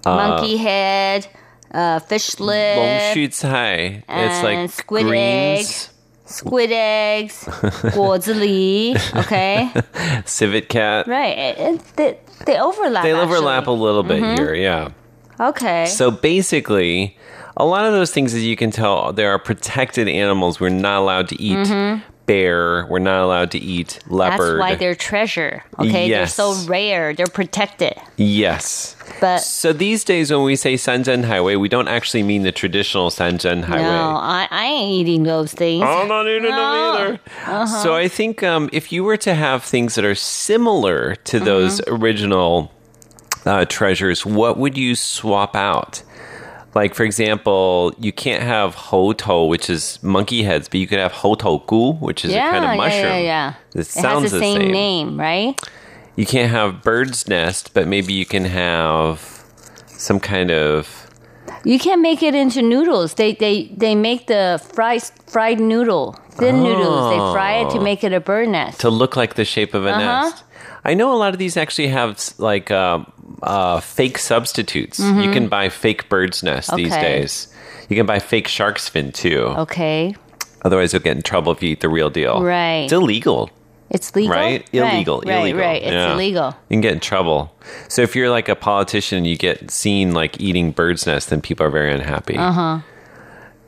[0.06, 1.28] uh, monkey head,
[1.74, 4.04] uh, fish lip, 龙须菜.
[4.08, 5.89] It's like and squid greens,
[6.26, 7.46] squid eggs,
[7.94, 9.70] 果子狸 Okay.
[10.26, 11.08] civet cat.
[11.08, 11.38] Right.
[11.38, 13.04] It, it, they, they overlap.
[13.04, 13.78] They overlap a actually.
[13.80, 14.38] little bit Mhm.
[14.38, 14.89] here, yeah.
[15.39, 15.86] Okay.
[15.86, 17.15] So basically,
[17.56, 20.60] a lot of those things, as you can tell, there are protected animals.
[20.60, 22.02] We're not allowed to eat Mhm.
[22.27, 22.87] bear.
[22.87, 24.59] We're not allowed to eat leopard.
[24.59, 25.63] That's why they're treasure.
[25.79, 26.09] Okay.
[26.09, 26.37] Yes.
[26.37, 27.15] They're so rare.
[27.15, 27.95] They're protected.
[28.17, 28.97] yes.
[29.21, 33.11] But So these days, when we say Sanzhen Haiwei, we don't actually mean the traditional
[33.11, 33.83] Sanzhen Haiwei.
[33.83, 35.83] no, I, I ain't eating those things.
[35.85, 37.21] I'm not eating them either.
[37.47, 37.67] Uh-huh.
[37.83, 41.45] So I think um, if you were to have things that are similar to Mm-hmm.
[41.45, 42.73] those original
[43.47, 46.03] uh, treasures, what would you swap out?
[46.75, 51.13] Like for example, you can't have hoto, which is monkey heads, but you could have
[51.13, 53.05] hotogu, which is yeah, a kind of mushroom.
[53.05, 53.55] yeah, yeah, yeah.
[53.75, 54.73] It It sounds has the, the same, same.
[54.73, 55.61] name, right?
[56.17, 59.45] You can't have bird's nest, but maybe you can have
[59.87, 61.11] some kind of
[61.65, 63.15] You can't make it into noodles.
[63.15, 67.11] They they they make the fried fried noodle, thin noodles.
[67.11, 67.83] They fry it to Oh.
[67.83, 68.81] make it a bird nest.
[68.81, 70.01] to look like the shape of a Uh-huh.
[70.23, 70.45] nest.
[70.85, 73.05] I know a lot of these actually have like uh,
[73.42, 74.99] uh, fake substitutes.
[74.99, 75.33] You Mhm.
[75.33, 77.49] can buy fake bird's nest these days.
[77.88, 79.55] You can buy fake shark's fin too.
[79.64, 80.14] Okay,
[80.64, 82.40] Otherwise, you'll get in trouble if you eat the real deal.
[82.42, 82.85] Right.
[82.85, 83.51] It's illegal,
[83.90, 84.66] it's legal, right?
[84.73, 85.23] Illegal.
[85.27, 85.61] Right, illegal.
[85.61, 85.83] right.
[85.83, 86.14] It's Yeah.
[86.14, 86.55] illegal.
[86.70, 87.53] You can get in trouble.
[87.88, 91.40] So if you're like a politician and you get seen like eating bird's nest, then
[91.42, 92.37] people are very unhappy.
[92.38, 92.79] Uh huh.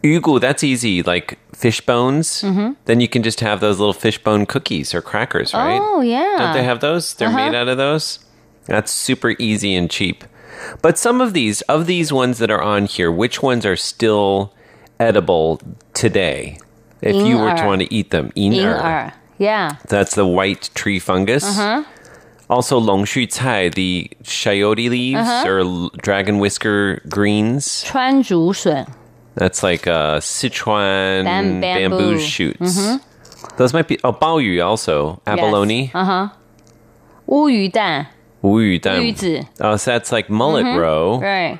[0.03, 1.03] Yugu, that's easy.
[1.03, 2.41] Like fish bones.
[2.43, 2.75] Mhm.
[2.85, 5.79] Then you can just have those little fish bone cookies or crackers, right?
[5.81, 6.35] Oh yeah.
[6.39, 7.13] Don't they have those?
[7.13, 7.37] They're Uh-huh.
[7.37, 8.19] made out of those.
[8.65, 10.23] That's super easy and cheap.
[10.81, 14.53] But some of these, of these ones that are on here, which ones are still
[14.99, 15.59] edible
[15.93, 16.57] today?
[17.01, 17.65] If you were to Ing-er.
[17.67, 19.13] want to eat them, ing Ing-er.
[19.39, 19.77] Yeah.
[19.87, 21.43] That's the white tree fungus.
[21.43, 21.83] Uh huh.
[22.49, 25.47] Also, longshu cai, the shayote leaves Uh-huh.
[25.49, 27.83] or l- dragon whisker greens.
[27.85, 28.85] 川竹笋
[29.35, 31.97] That's like uh, Sichuan Bam- bamboo.
[31.97, 32.19] bamboo.
[32.19, 32.59] shoots.
[32.77, 32.99] Mhm.
[33.57, 35.91] Those might be oh baoyu also abalone.
[35.93, 36.29] Uh huh.
[37.27, 38.07] 乌鱼蛋
[38.41, 38.99] Wuyudan.
[39.01, 40.77] 鱼子 Oh, so that's like mullet Mhm.
[40.77, 41.19] row.
[41.21, 41.59] Right.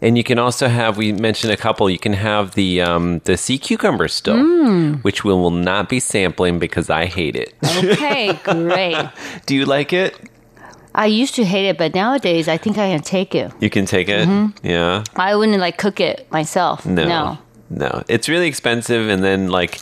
[0.00, 3.36] And you can also have, we mentioned a couple, you can have the um, the
[3.36, 5.02] sea cucumber still, Mm.
[5.04, 7.54] which we will not be sampling because I hate it.
[7.62, 8.96] Okay, great.
[9.46, 10.16] Do you like it?
[10.97, 13.51] I used to hate it, but nowadays I think I can take it.
[13.61, 14.27] You can take it?
[14.27, 14.53] Mhm.
[14.63, 15.03] Yeah.
[15.15, 16.85] I wouldn't like cook it myself.
[16.85, 17.05] No.
[17.05, 17.37] No.
[17.69, 18.03] No.
[18.09, 19.07] It's really expensive.
[19.07, 19.79] And then, like,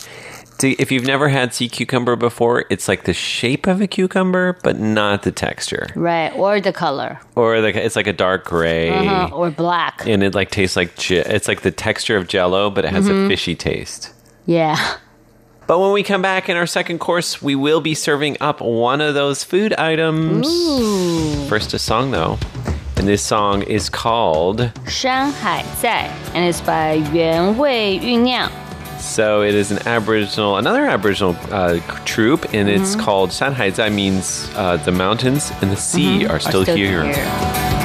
[0.58, 4.58] to, if you've never had sea cucumber before, it's like the shape of a cucumber,
[4.62, 5.86] but not the texture.
[5.96, 6.32] Right.
[6.36, 7.18] Or the color.
[7.34, 8.90] Or like it's like a dark gray.
[8.90, 9.34] Uh-huh.
[9.34, 10.06] Or black.
[10.06, 13.24] And it like tastes like it's like the texture of jello, but it has Mhm.
[13.26, 14.12] a fishy taste.
[14.46, 14.76] Yeah.
[15.67, 18.99] But when we come back in our second course, we will be serving up one
[18.99, 20.47] of those food items.
[21.47, 22.37] First, a song though.
[22.97, 24.69] And this song is called.
[24.87, 28.49] 山海在 and it's by 原味酝酿
[28.99, 32.99] So it is an Aboriginal, another Aboriginal uh, troupe, and it's Mhm.
[33.03, 36.29] called Sanhaizai means uh, the mountains and the sea Mhm.
[36.29, 37.11] are still, here.
[37.11, 37.84] 醒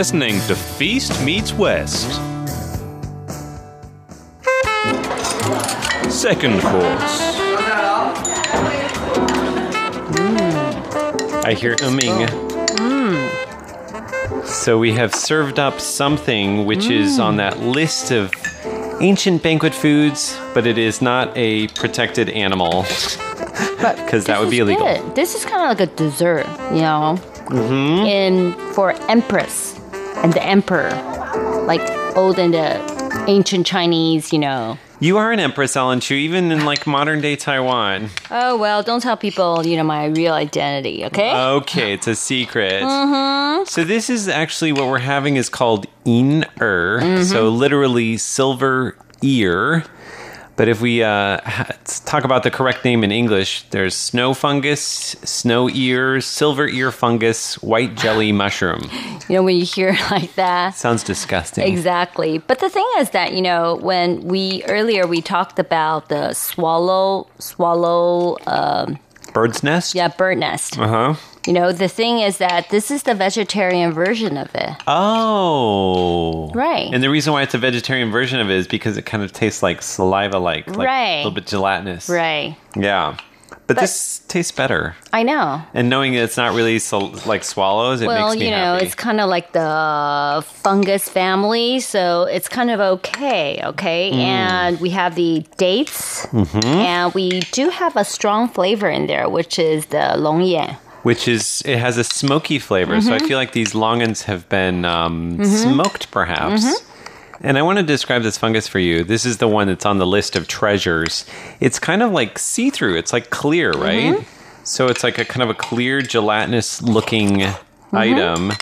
[0.00, 2.10] Listening to Feast Meets West.
[6.10, 7.20] Second course.
[10.16, 11.44] Mm.
[11.44, 12.26] I hear umming.
[12.78, 13.28] Mm.
[13.28, 14.46] Mm.
[14.46, 18.32] So we have served up something which is on that list of
[19.02, 22.84] ancient banquet foods, but it is not a protected animal
[23.96, 24.86] because that would be illegal.
[25.12, 27.18] This is kind of like a dessert, you know,
[27.50, 28.06] Mm-hmm.
[28.06, 29.79] in for empress
[30.22, 30.90] and the emperor,
[31.66, 31.80] like
[32.16, 34.78] old in the ancient Chinese, you know.
[35.02, 38.10] You are an empress, Ellen Chu, even in like modern day Taiwan.
[38.30, 41.34] Oh well, don't tell people, you know, my real identity, okay?
[41.34, 42.82] Okay, it's a secret.
[42.82, 43.64] mm-hmm.
[43.64, 49.84] So this is actually what we're having is called in er, so literally silver ear.
[50.60, 51.38] But if we uh,
[52.04, 57.54] talk about the correct name in English, there's snow fungus, snow ear, silver ear fungus,
[57.62, 58.82] white jelly mushroom.
[59.26, 60.74] You know, when you hear it like that.
[60.74, 61.66] Sounds disgusting.
[61.66, 62.36] Exactly.
[62.36, 67.26] But the thing is that, you know, when we earlier we talked about the swallow
[67.38, 68.98] swallow um
[69.32, 69.94] Bird's nest?
[69.94, 70.78] yeah, bird nest.
[70.78, 71.14] Uh huh.
[71.46, 74.70] You know, the thing is that this is the vegetarian version of it.
[74.86, 76.50] Oh.
[76.54, 76.92] Right.
[76.92, 79.32] And the reason why it's a vegetarian version of it is because it kind of
[79.32, 81.08] tastes like saliva like, like Right.
[81.12, 82.08] a little bit gelatinous.
[82.08, 82.56] Right.
[82.76, 83.16] Yeah.
[83.66, 84.96] But, this tastes better.
[85.12, 85.62] I know.
[85.74, 88.86] And knowing it's not really so, like swallows, it well, makes me you know, happy.
[88.86, 94.10] it's kind of like the fungus family, so it's kind of okay, okay?
[94.12, 94.16] Mm.
[94.16, 96.64] And we have the dates, Mhm.
[96.64, 100.76] and we do have a strong flavor in there, which is the longyan.
[101.02, 103.00] Which is, it has a smoky flavor.
[103.00, 103.28] So I Mhm.
[103.28, 105.46] feel like these longans have been um, Mhm.
[105.46, 106.64] smoked, perhaps.
[106.64, 106.82] Mhm.
[107.42, 109.02] And I want to describe this fungus for you.
[109.02, 111.24] This is the one that's on the list of treasures.
[111.58, 114.14] It's kind of like see through, it's like clear, right?
[114.14, 114.24] Mhm.
[114.62, 117.46] So it's like a kind of a clear, gelatinous looking
[117.94, 118.52] item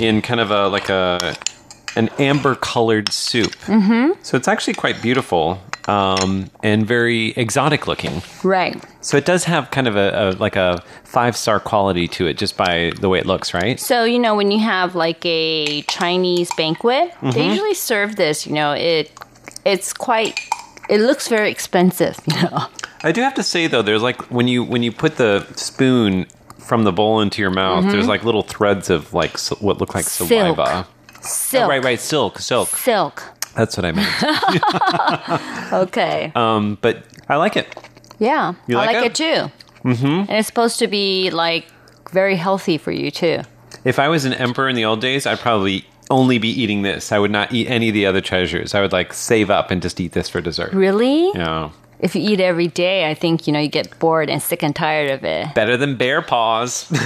[0.00, 1.36] in kind of a like a
[1.94, 3.54] an amber colored soup.
[3.66, 4.12] Mm-hmm.
[4.22, 8.22] So it's actually quite beautiful um, and very exotic looking.
[8.44, 8.82] Right.
[9.00, 12.38] So it does have kind of a, a like a five star quality to it
[12.38, 13.78] just by the way it looks, right?
[13.80, 17.50] So, you know, when you have like a Chinese banquet, they Mhm.
[17.50, 19.10] usually serve this, you know, it
[19.64, 20.38] it's quite
[20.88, 22.66] it looks very expensive, you know.
[23.04, 26.26] I do have to say though, there's like when you when you put the spoon
[26.58, 27.90] from the bowl into your mouth, Mhm.
[27.90, 30.28] there's like little threads of like s- what look like Silk.
[30.28, 30.86] saliva.
[31.22, 31.64] Silk.
[31.64, 32.68] Oh, right, right, silk, silk.
[32.68, 33.22] Silk.
[33.54, 35.72] That's what I meant.
[35.72, 36.32] Okay.
[36.34, 37.66] um, but I like it.
[38.18, 38.54] Yeah.
[38.66, 39.20] You I like like it?
[39.20, 39.50] it
[39.82, 39.90] too.
[39.94, 41.66] hmm And it's supposed to be like
[42.12, 43.40] very healthy for you too.
[43.84, 47.10] If I was an emperor in the old days, I'd probably only be eating this.
[47.10, 48.74] I would not eat any of the other treasures.
[48.74, 50.72] I would like save up and just eat this for dessert.
[50.72, 51.30] Really?
[51.34, 51.70] Yeah.
[52.02, 54.74] If you eat every day, I think, you know, you get bored and sick and
[54.74, 55.54] tired of it.
[55.54, 56.90] Better than bear paws.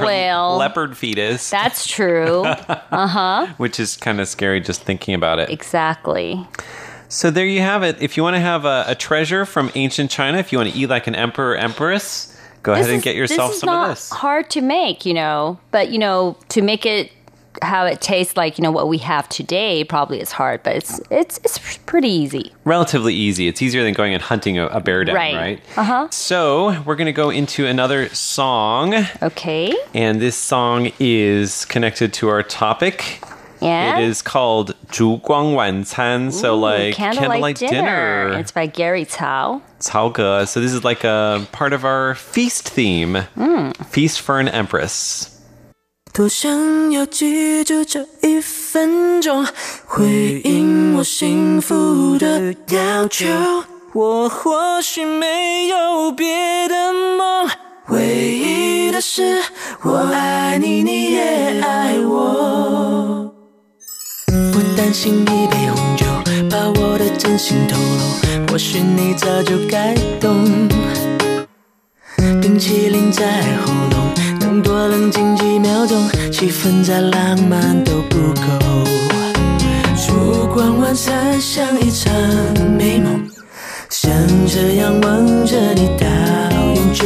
[0.00, 1.50] Well, leopard fetus.
[1.50, 2.42] That's true.
[2.44, 3.48] uh huh.
[3.58, 5.50] which is kind of scary just thinking about it.
[5.50, 6.46] Exactly.
[7.08, 8.00] So there you have it.
[8.00, 10.78] If you want to have a, a treasure from ancient China, if you want to
[10.78, 13.66] eat like an emperor or empress, go ahead and is- get yourself this is some
[13.68, 14.10] not of this.
[14.10, 17.10] hard to make, you know, but, you know, to make it
[17.62, 21.00] how it tastes like you know what we have today probably is hard but it's
[21.10, 25.04] it's it's pretty easy relatively easy it's easier than going and hunting a, a bear
[25.04, 25.62] down right, right?
[25.76, 32.28] uh-huh so we're gonna go into another song okay and this song is connected to
[32.28, 33.20] our topic
[33.60, 33.98] yeah.
[33.98, 38.28] It is called Zhu Guang Wan Can, so like candlelight, candlelight dinner.
[38.28, 38.38] dinner.
[38.38, 39.60] It's by Gary Cao.
[39.80, 40.48] Cao Ge.
[40.48, 43.14] So this is like a part of our feast theme.
[43.36, 43.76] Mm.
[43.86, 45.29] Feast for an Empress.
[46.12, 49.46] 多想要记住这一分钟，
[49.86, 53.26] 回应我幸福的要求。
[53.92, 57.48] 我或许没有别的梦，
[57.88, 59.40] 唯一的是
[59.82, 63.32] 我爱你，你也爱我。
[64.52, 66.06] 不担心一杯红酒
[66.50, 70.68] 把我的真心透露，或许你早就该懂。
[72.42, 73.99] 冰淇淋在喉咙，
[74.62, 78.40] 多冷静几秒钟，气氛再浪漫都不够。
[79.96, 82.12] 烛光晚餐像一场
[82.76, 83.20] 美梦，
[83.88, 84.10] 像
[84.46, 86.06] 这样望着你到
[86.74, 87.04] 永久。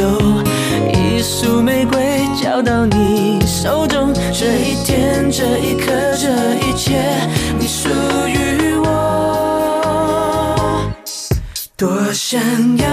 [0.93, 6.27] 一束玫瑰交到你手中，这一天，这一刻，这
[6.65, 7.01] 一切，
[7.59, 7.89] 你属
[8.27, 8.85] 于我。
[11.77, 12.39] 多想
[12.77, 12.87] 要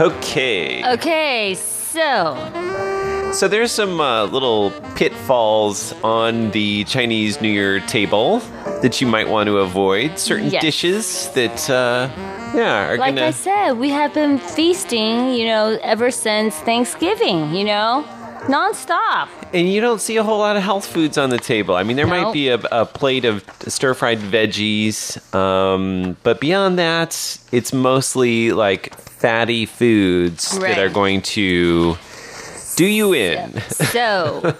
[0.00, 0.82] Okay.
[0.94, 2.34] Okay, so
[3.32, 8.38] So there's some uh, little pitfalls on the Chinese New Year table
[8.82, 10.18] that you might want to avoid.
[10.18, 10.62] Certain Yes.
[10.62, 12.08] dishes that, uh,
[12.56, 13.28] yeah, are like gonna.
[13.28, 18.04] I said, we have been feasting, you know, ever since Thanksgiving, you know,
[18.48, 19.28] nonstop.
[19.52, 21.74] And you don't see a whole lot of health foods on the table.
[21.74, 26.78] I mean, there might be a, a plate of stir fried veggies, um, but beyond
[26.78, 31.96] that, it's mostly like fatty foods that are going to
[32.76, 33.60] do you in.
[33.70, 34.56] So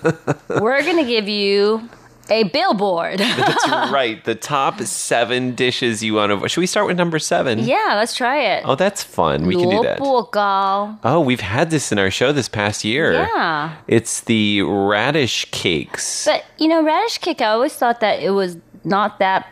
[0.48, 1.88] we're gonna give you
[2.30, 3.18] a billboard.
[3.18, 4.22] That's right.
[4.24, 6.48] The top seven dishes you want to.
[6.48, 7.60] Should we start with number seven?
[7.60, 8.64] Yeah, let's try it.
[8.66, 9.46] Oh, that's fun.
[9.46, 9.98] We can do that.
[10.00, 13.12] Oh, we've had this in our show this past year.
[13.12, 13.76] Yeah.
[13.86, 16.26] It's the radish cakes.
[16.26, 19.46] But, you know, radish cake, I always thought that it was not that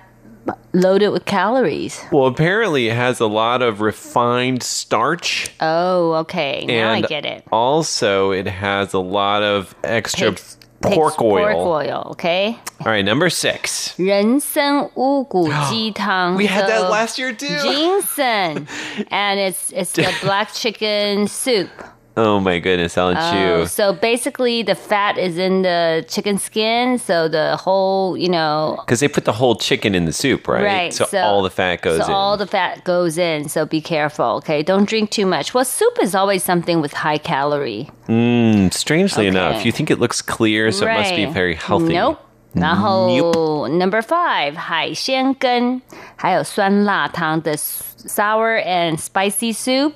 [0.72, 2.02] loaded with calories.
[2.12, 5.50] Well, apparently it has a lot of refined starch.
[5.60, 6.64] Oh, okay.
[6.66, 7.44] Now and I get it.
[7.52, 11.53] Also, it has a lot of extra Pigs pork pig's oil.
[11.53, 12.07] Pork oil.
[12.11, 12.57] Okay.
[12.79, 13.93] All right, number six.
[13.97, 16.35] 人参乌骨鸡汤.
[16.35, 17.47] We had that So, last year too.
[17.61, 18.67] Ginseng,
[19.09, 21.69] and it's it's the black chicken soup.
[22.17, 23.65] Oh my goodness, Ellen Oh, Chu.
[23.65, 28.99] so basically, the fat is in the chicken skin, so the whole, you know, Because
[28.99, 30.63] they put the whole chicken in the soup, right?
[30.63, 32.11] Right, So, so- all the fat goes so in.
[32.13, 33.49] all the fat goes in.
[33.49, 34.61] So be careful, okay?
[34.61, 35.55] Don't drink too much.
[35.55, 37.89] Well, soup is always something with high calorie.
[38.07, 39.35] Mm, strangely Okay.
[39.35, 41.33] enough, you think it looks clear, so it must be Right.
[41.33, 41.93] very healthy.
[41.95, 42.19] Nope.
[42.53, 45.81] 然后 number five 海鲜羹，
[46.15, 49.93] 还有酸辣汤的 sour and spicy soup,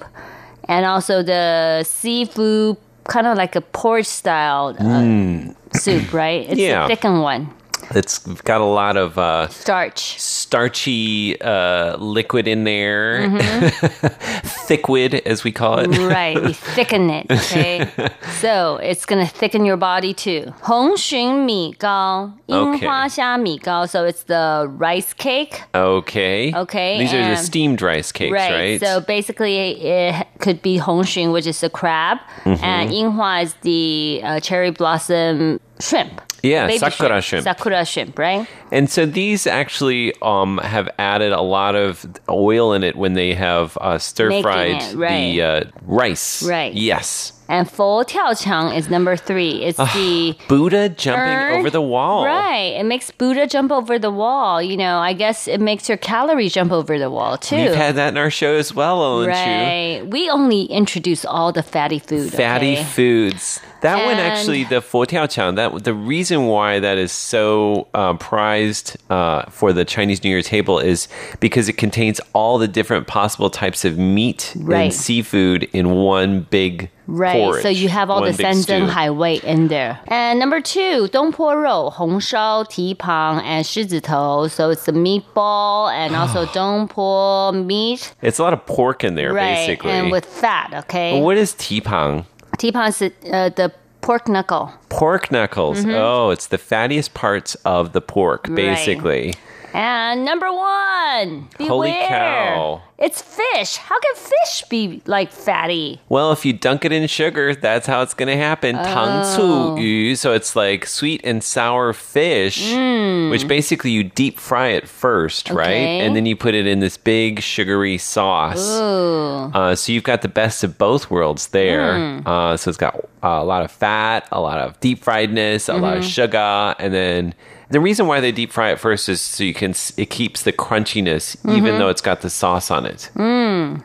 [0.68, 2.76] And also the seafood
[3.08, 5.54] kind of like a porridge style uh, Mm.
[5.74, 6.46] soup, right?
[6.48, 6.82] It's Yeah.
[6.82, 7.50] the thickened one.
[7.91, 10.19] It's got a lot of uh, Starch.
[10.19, 14.07] starchy uh, liquid in there, Mm-hmm.
[14.67, 15.87] thickwid as we call it.
[15.97, 17.87] right, we thicken it, okay?
[18.41, 20.53] so it's gonna thicken your body too.
[20.61, 22.53] 红鲟米糕, Okay.
[22.55, 25.61] 樱花虾米糕, so it's the rice cake.
[25.73, 26.51] Okay.
[26.53, 28.79] Okay, These are the and- steamed rice cakes, right?
[28.79, 32.59] So basically, it could be hongxun, which is the crab, Mhm.
[32.63, 36.21] and yinghua is the uh, cherry blossom shrimp.
[36.42, 37.44] Yeah, Baby sakura shrimp.
[37.44, 38.48] Sakura shrimp, right?
[38.72, 43.34] And so these actually um, have added a lot of oil in it when they
[43.34, 45.32] have uh, stir fried it, right.
[45.32, 46.42] the uh, rice.
[46.42, 46.74] Right.
[46.74, 47.32] Yes.
[47.52, 49.62] And fo tiao chang is number three.
[49.62, 52.24] It's the Buddha jumping over the wall.
[52.24, 52.74] Right.
[52.80, 54.62] It makes Buddha jump over the wall.
[54.62, 57.56] You know, I guess it makes your calories jump over the wall too.
[57.56, 59.30] We've had that in our show as well, Ellen Chu.
[59.32, 60.02] right.
[60.06, 62.32] We only introduce all the fatty food.
[62.32, 62.84] Fatty okay?
[62.84, 63.60] foods.
[63.82, 68.14] That one actually, the Fo Tiao Chang, that the reason why that is so uh,
[68.14, 71.08] prized uh, for the Chinese New Year table is
[71.40, 74.84] because it contains all the different possible types of meat Right.
[74.84, 77.34] and seafood in one big Right.
[77.34, 80.00] Porridge so you have all the Sanzhen in there.
[80.06, 84.50] And number two, Dongpo Rou, Hong Shao, Ti Pang, and Shizitou.
[84.50, 88.14] So it's the meatball and also Dongpo meat.
[88.22, 89.56] It's a lot of pork in there, right.
[89.56, 89.90] basically.
[89.90, 91.20] And with fat, okay?
[91.20, 92.24] What is Ti Pang?
[92.56, 94.72] Ti Pang is uh, the pork knuckle.
[94.88, 95.84] Pork knuckles.
[95.84, 96.00] Mm -hmm.
[96.00, 99.24] Oh, it's the fattiest parts of the pork, basically.
[99.24, 99.38] Right.
[99.74, 101.68] And number one, beware.
[101.68, 102.82] Holy cow.
[102.98, 103.76] It's fish.
[103.76, 106.00] How can fish be like fatty?
[106.08, 108.76] Well, if you dunk it in sugar, that's how it's going to happen.
[108.76, 109.76] Tang oh.
[109.76, 113.30] yu, so it's like sweet and sour fish, mm.
[113.30, 115.56] which basically you deep fry it first, okay.
[115.56, 116.04] right?
[116.04, 118.68] And then you put it in this big sugary sauce.
[118.68, 121.94] Uh, so you've got the best of both worlds there.
[121.94, 122.26] Mm.
[122.26, 122.94] Uh, so it's got
[123.24, 125.82] uh, a lot of fat, a lot of deep friedness, a mm-hmm.
[125.82, 126.10] lot of mm-hmm.
[126.10, 127.34] sugar, and then
[127.72, 130.52] the reason why they deep fry it first is so you can it keeps the
[130.52, 131.78] crunchiness even Mhm.
[131.78, 133.10] though it's got the sauce on it.
[133.16, 133.82] Mm.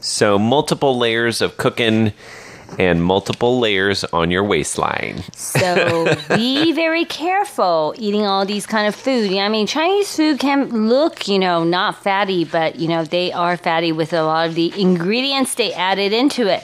[0.00, 2.12] So multiple layers of cooking
[2.78, 5.22] and multiple layers on your waistline.
[5.36, 9.32] So be very careful eating all these kind of food.
[9.32, 13.56] I mean, Chinese food can look, you know, not fatty, but you know they are
[13.56, 16.62] fatty with a lot of the ingredients they added into it.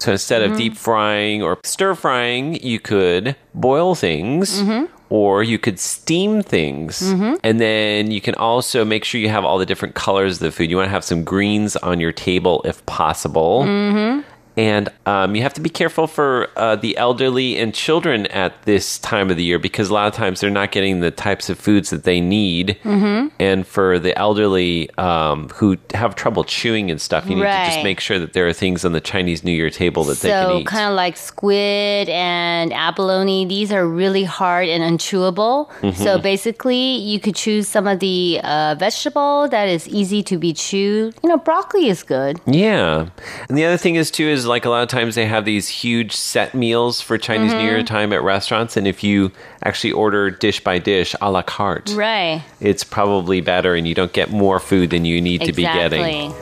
[0.00, 0.56] So instead of Mhm.
[0.58, 4.62] deep frying or stir frying, you could boil things.
[4.62, 4.88] Mhm.
[5.10, 7.00] Or you could steam things.
[7.00, 7.38] Mhm.
[7.42, 10.50] And then you can also make sure you have all the different colors of the
[10.52, 10.70] food.
[10.70, 13.64] You want to have some greens on your table if possible.
[13.66, 14.20] Mm-hmm.
[14.58, 18.98] And um, you have to be careful for uh, the elderly and children at this
[18.98, 21.60] time of the year because a lot of times they're not getting the types of
[21.60, 22.76] foods that they need.
[22.82, 23.30] Mhm.
[23.38, 27.84] And for the elderly um, who have trouble chewing and stuff, you need to just
[27.84, 30.50] make sure that there are things on the Chinese New Year table that they can
[30.56, 30.66] eat.
[30.68, 35.68] So kind of like squid and abalone, these are really hard and unchewable.
[35.94, 36.22] So Mhm.
[36.22, 41.14] basically, you could choose some of the uh, vegetable that is easy to be chewed.
[41.22, 42.40] You know, broccoli is good.
[42.44, 43.06] Yeah.
[43.48, 45.68] And the other thing is too is like a lot of times they have these
[45.68, 47.62] huge set meals for Chinese New Mhm.
[47.62, 49.30] Year time at restaurants and if you
[49.62, 52.42] actually order dish by dish a la carte, Right.
[52.60, 56.32] it's probably better and you don't get more food than you need to be getting.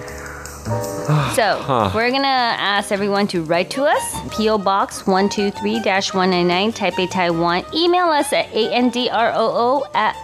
[1.36, 1.90] So Huh.
[1.94, 4.20] we're gonna ask everyone to write to us.
[4.30, 5.80] PO Box one two three
[6.12, 7.64] one nine nine Taipei Taiwan.
[7.74, 9.06] Email us at andrew
[9.94, 10.14] at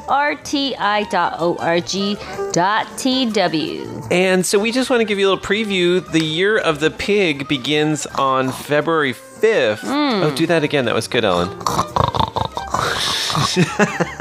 [2.72, 4.08] rti.org.tw.
[4.10, 6.04] And so we just want to give you a little preview.
[6.10, 9.78] The year of the pig begins on February 5th.
[9.80, 10.22] Mm.
[10.24, 10.84] Oh, do that again.
[10.86, 11.48] That was good, Ellen.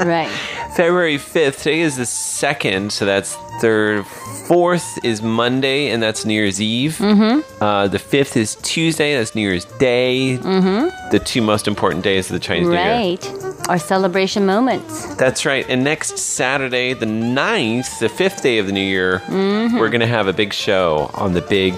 [0.00, 0.30] right.
[0.76, 1.58] February 5th.
[1.58, 4.04] Today is the 2nd, so that's third.
[4.46, 6.96] 4th is Monday, and that's New Year's Eve.
[6.98, 7.62] Mm-hmm.
[7.62, 10.38] Uh, the 5th is Tuesday, that's New Year's Day.
[10.40, 11.10] Mm-hmm.
[11.10, 12.82] The two most important days of the Chinese New Year.
[12.82, 13.68] Right.
[13.68, 15.14] Our celebration moments.
[15.16, 15.64] That's right.
[15.68, 19.78] And next Saturday, the 9th, the fifth day of the new year, Mhm.
[19.78, 21.76] we're going to have a big show on the Big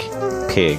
[0.48, 0.78] Pig.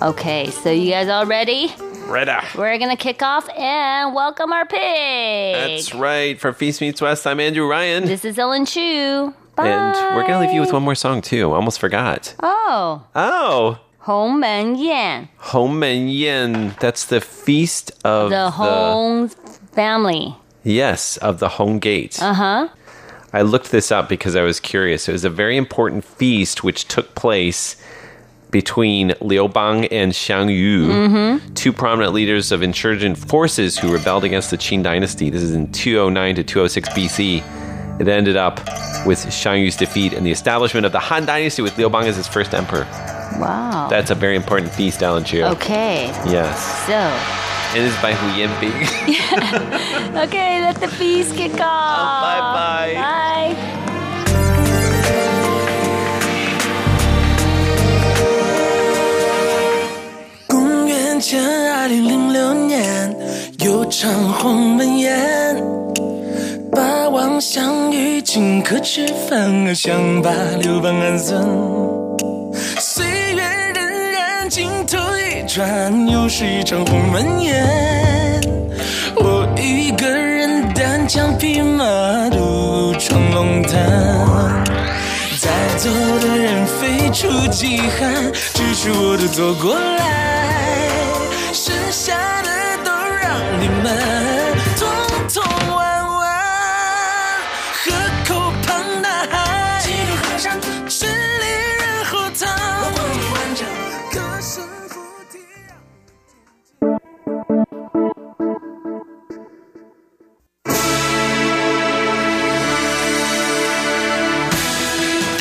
[0.00, 1.74] Okay, so you guys all ready?
[2.08, 2.32] Ready.
[2.56, 5.54] We're gonna kick off and welcome our pig.
[5.54, 6.40] That's right.
[6.40, 8.06] For Feast Meets West, I'm Andrew Ryan.
[8.06, 9.34] This is Ellen Chu.
[9.54, 9.68] Bye.
[9.68, 11.50] And we're going to leave you with one more song, too.
[11.52, 12.34] I almost forgot.
[12.40, 16.74] Oh, Oh, Hong Men Yan, Hong Men Yin.
[16.80, 20.34] That's the feast of the Hong family.
[20.64, 22.22] Yes, of the Hong Gate.
[22.22, 22.68] Uh huh.
[23.34, 25.08] I looked this up because I was curious.
[25.08, 27.76] It was a very important feast which took place
[28.50, 31.54] between Liu Bang and Xiang Yu, Mhm.
[31.54, 35.30] two prominent leaders of insurgent forces who rebelled against the Qin dynasty.
[35.30, 37.42] This is in 209 to 206 BC.
[38.00, 38.60] It ended up
[39.06, 42.16] with Xiang Yu's defeat and the establishment of the Han dynasty with Liu Bang as
[42.16, 42.86] his first emperor.
[43.38, 43.88] Wow.
[43.90, 45.44] That's a very important feast, Alan Chiu.
[45.44, 46.06] okay.
[46.26, 46.86] Yes.
[46.86, 46.94] So,
[47.74, 48.72] And it's by Hu Yanbing.
[50.24, 51.60] okay, let the feast kick off.
[52.22, 52.92] bye bye.
[52.94, 53.24] Bye.
[61.20, 61.42] 前
[61.74, 63.16] 二零零六年，
[63.64, 65.56] 有场鸿门宴，
[66.70, 71.42] 霸王项羽请客吃饭，想把刘邦安孙。
[72.78, 73.04] 岁
[73.34, 73.42] 月
[73.74, 73.80] 荏
[74.46, 77.66] 苒，镜头一转，又是一场鸿门宴。
[79.16, 81.84] 我一个人单枪匹马
[82.30, 84.64] 独闯龙潭。
[85.40, 85.90] 在座
[86.20, 90.57] 的人飞出几汗，只是我都走过来，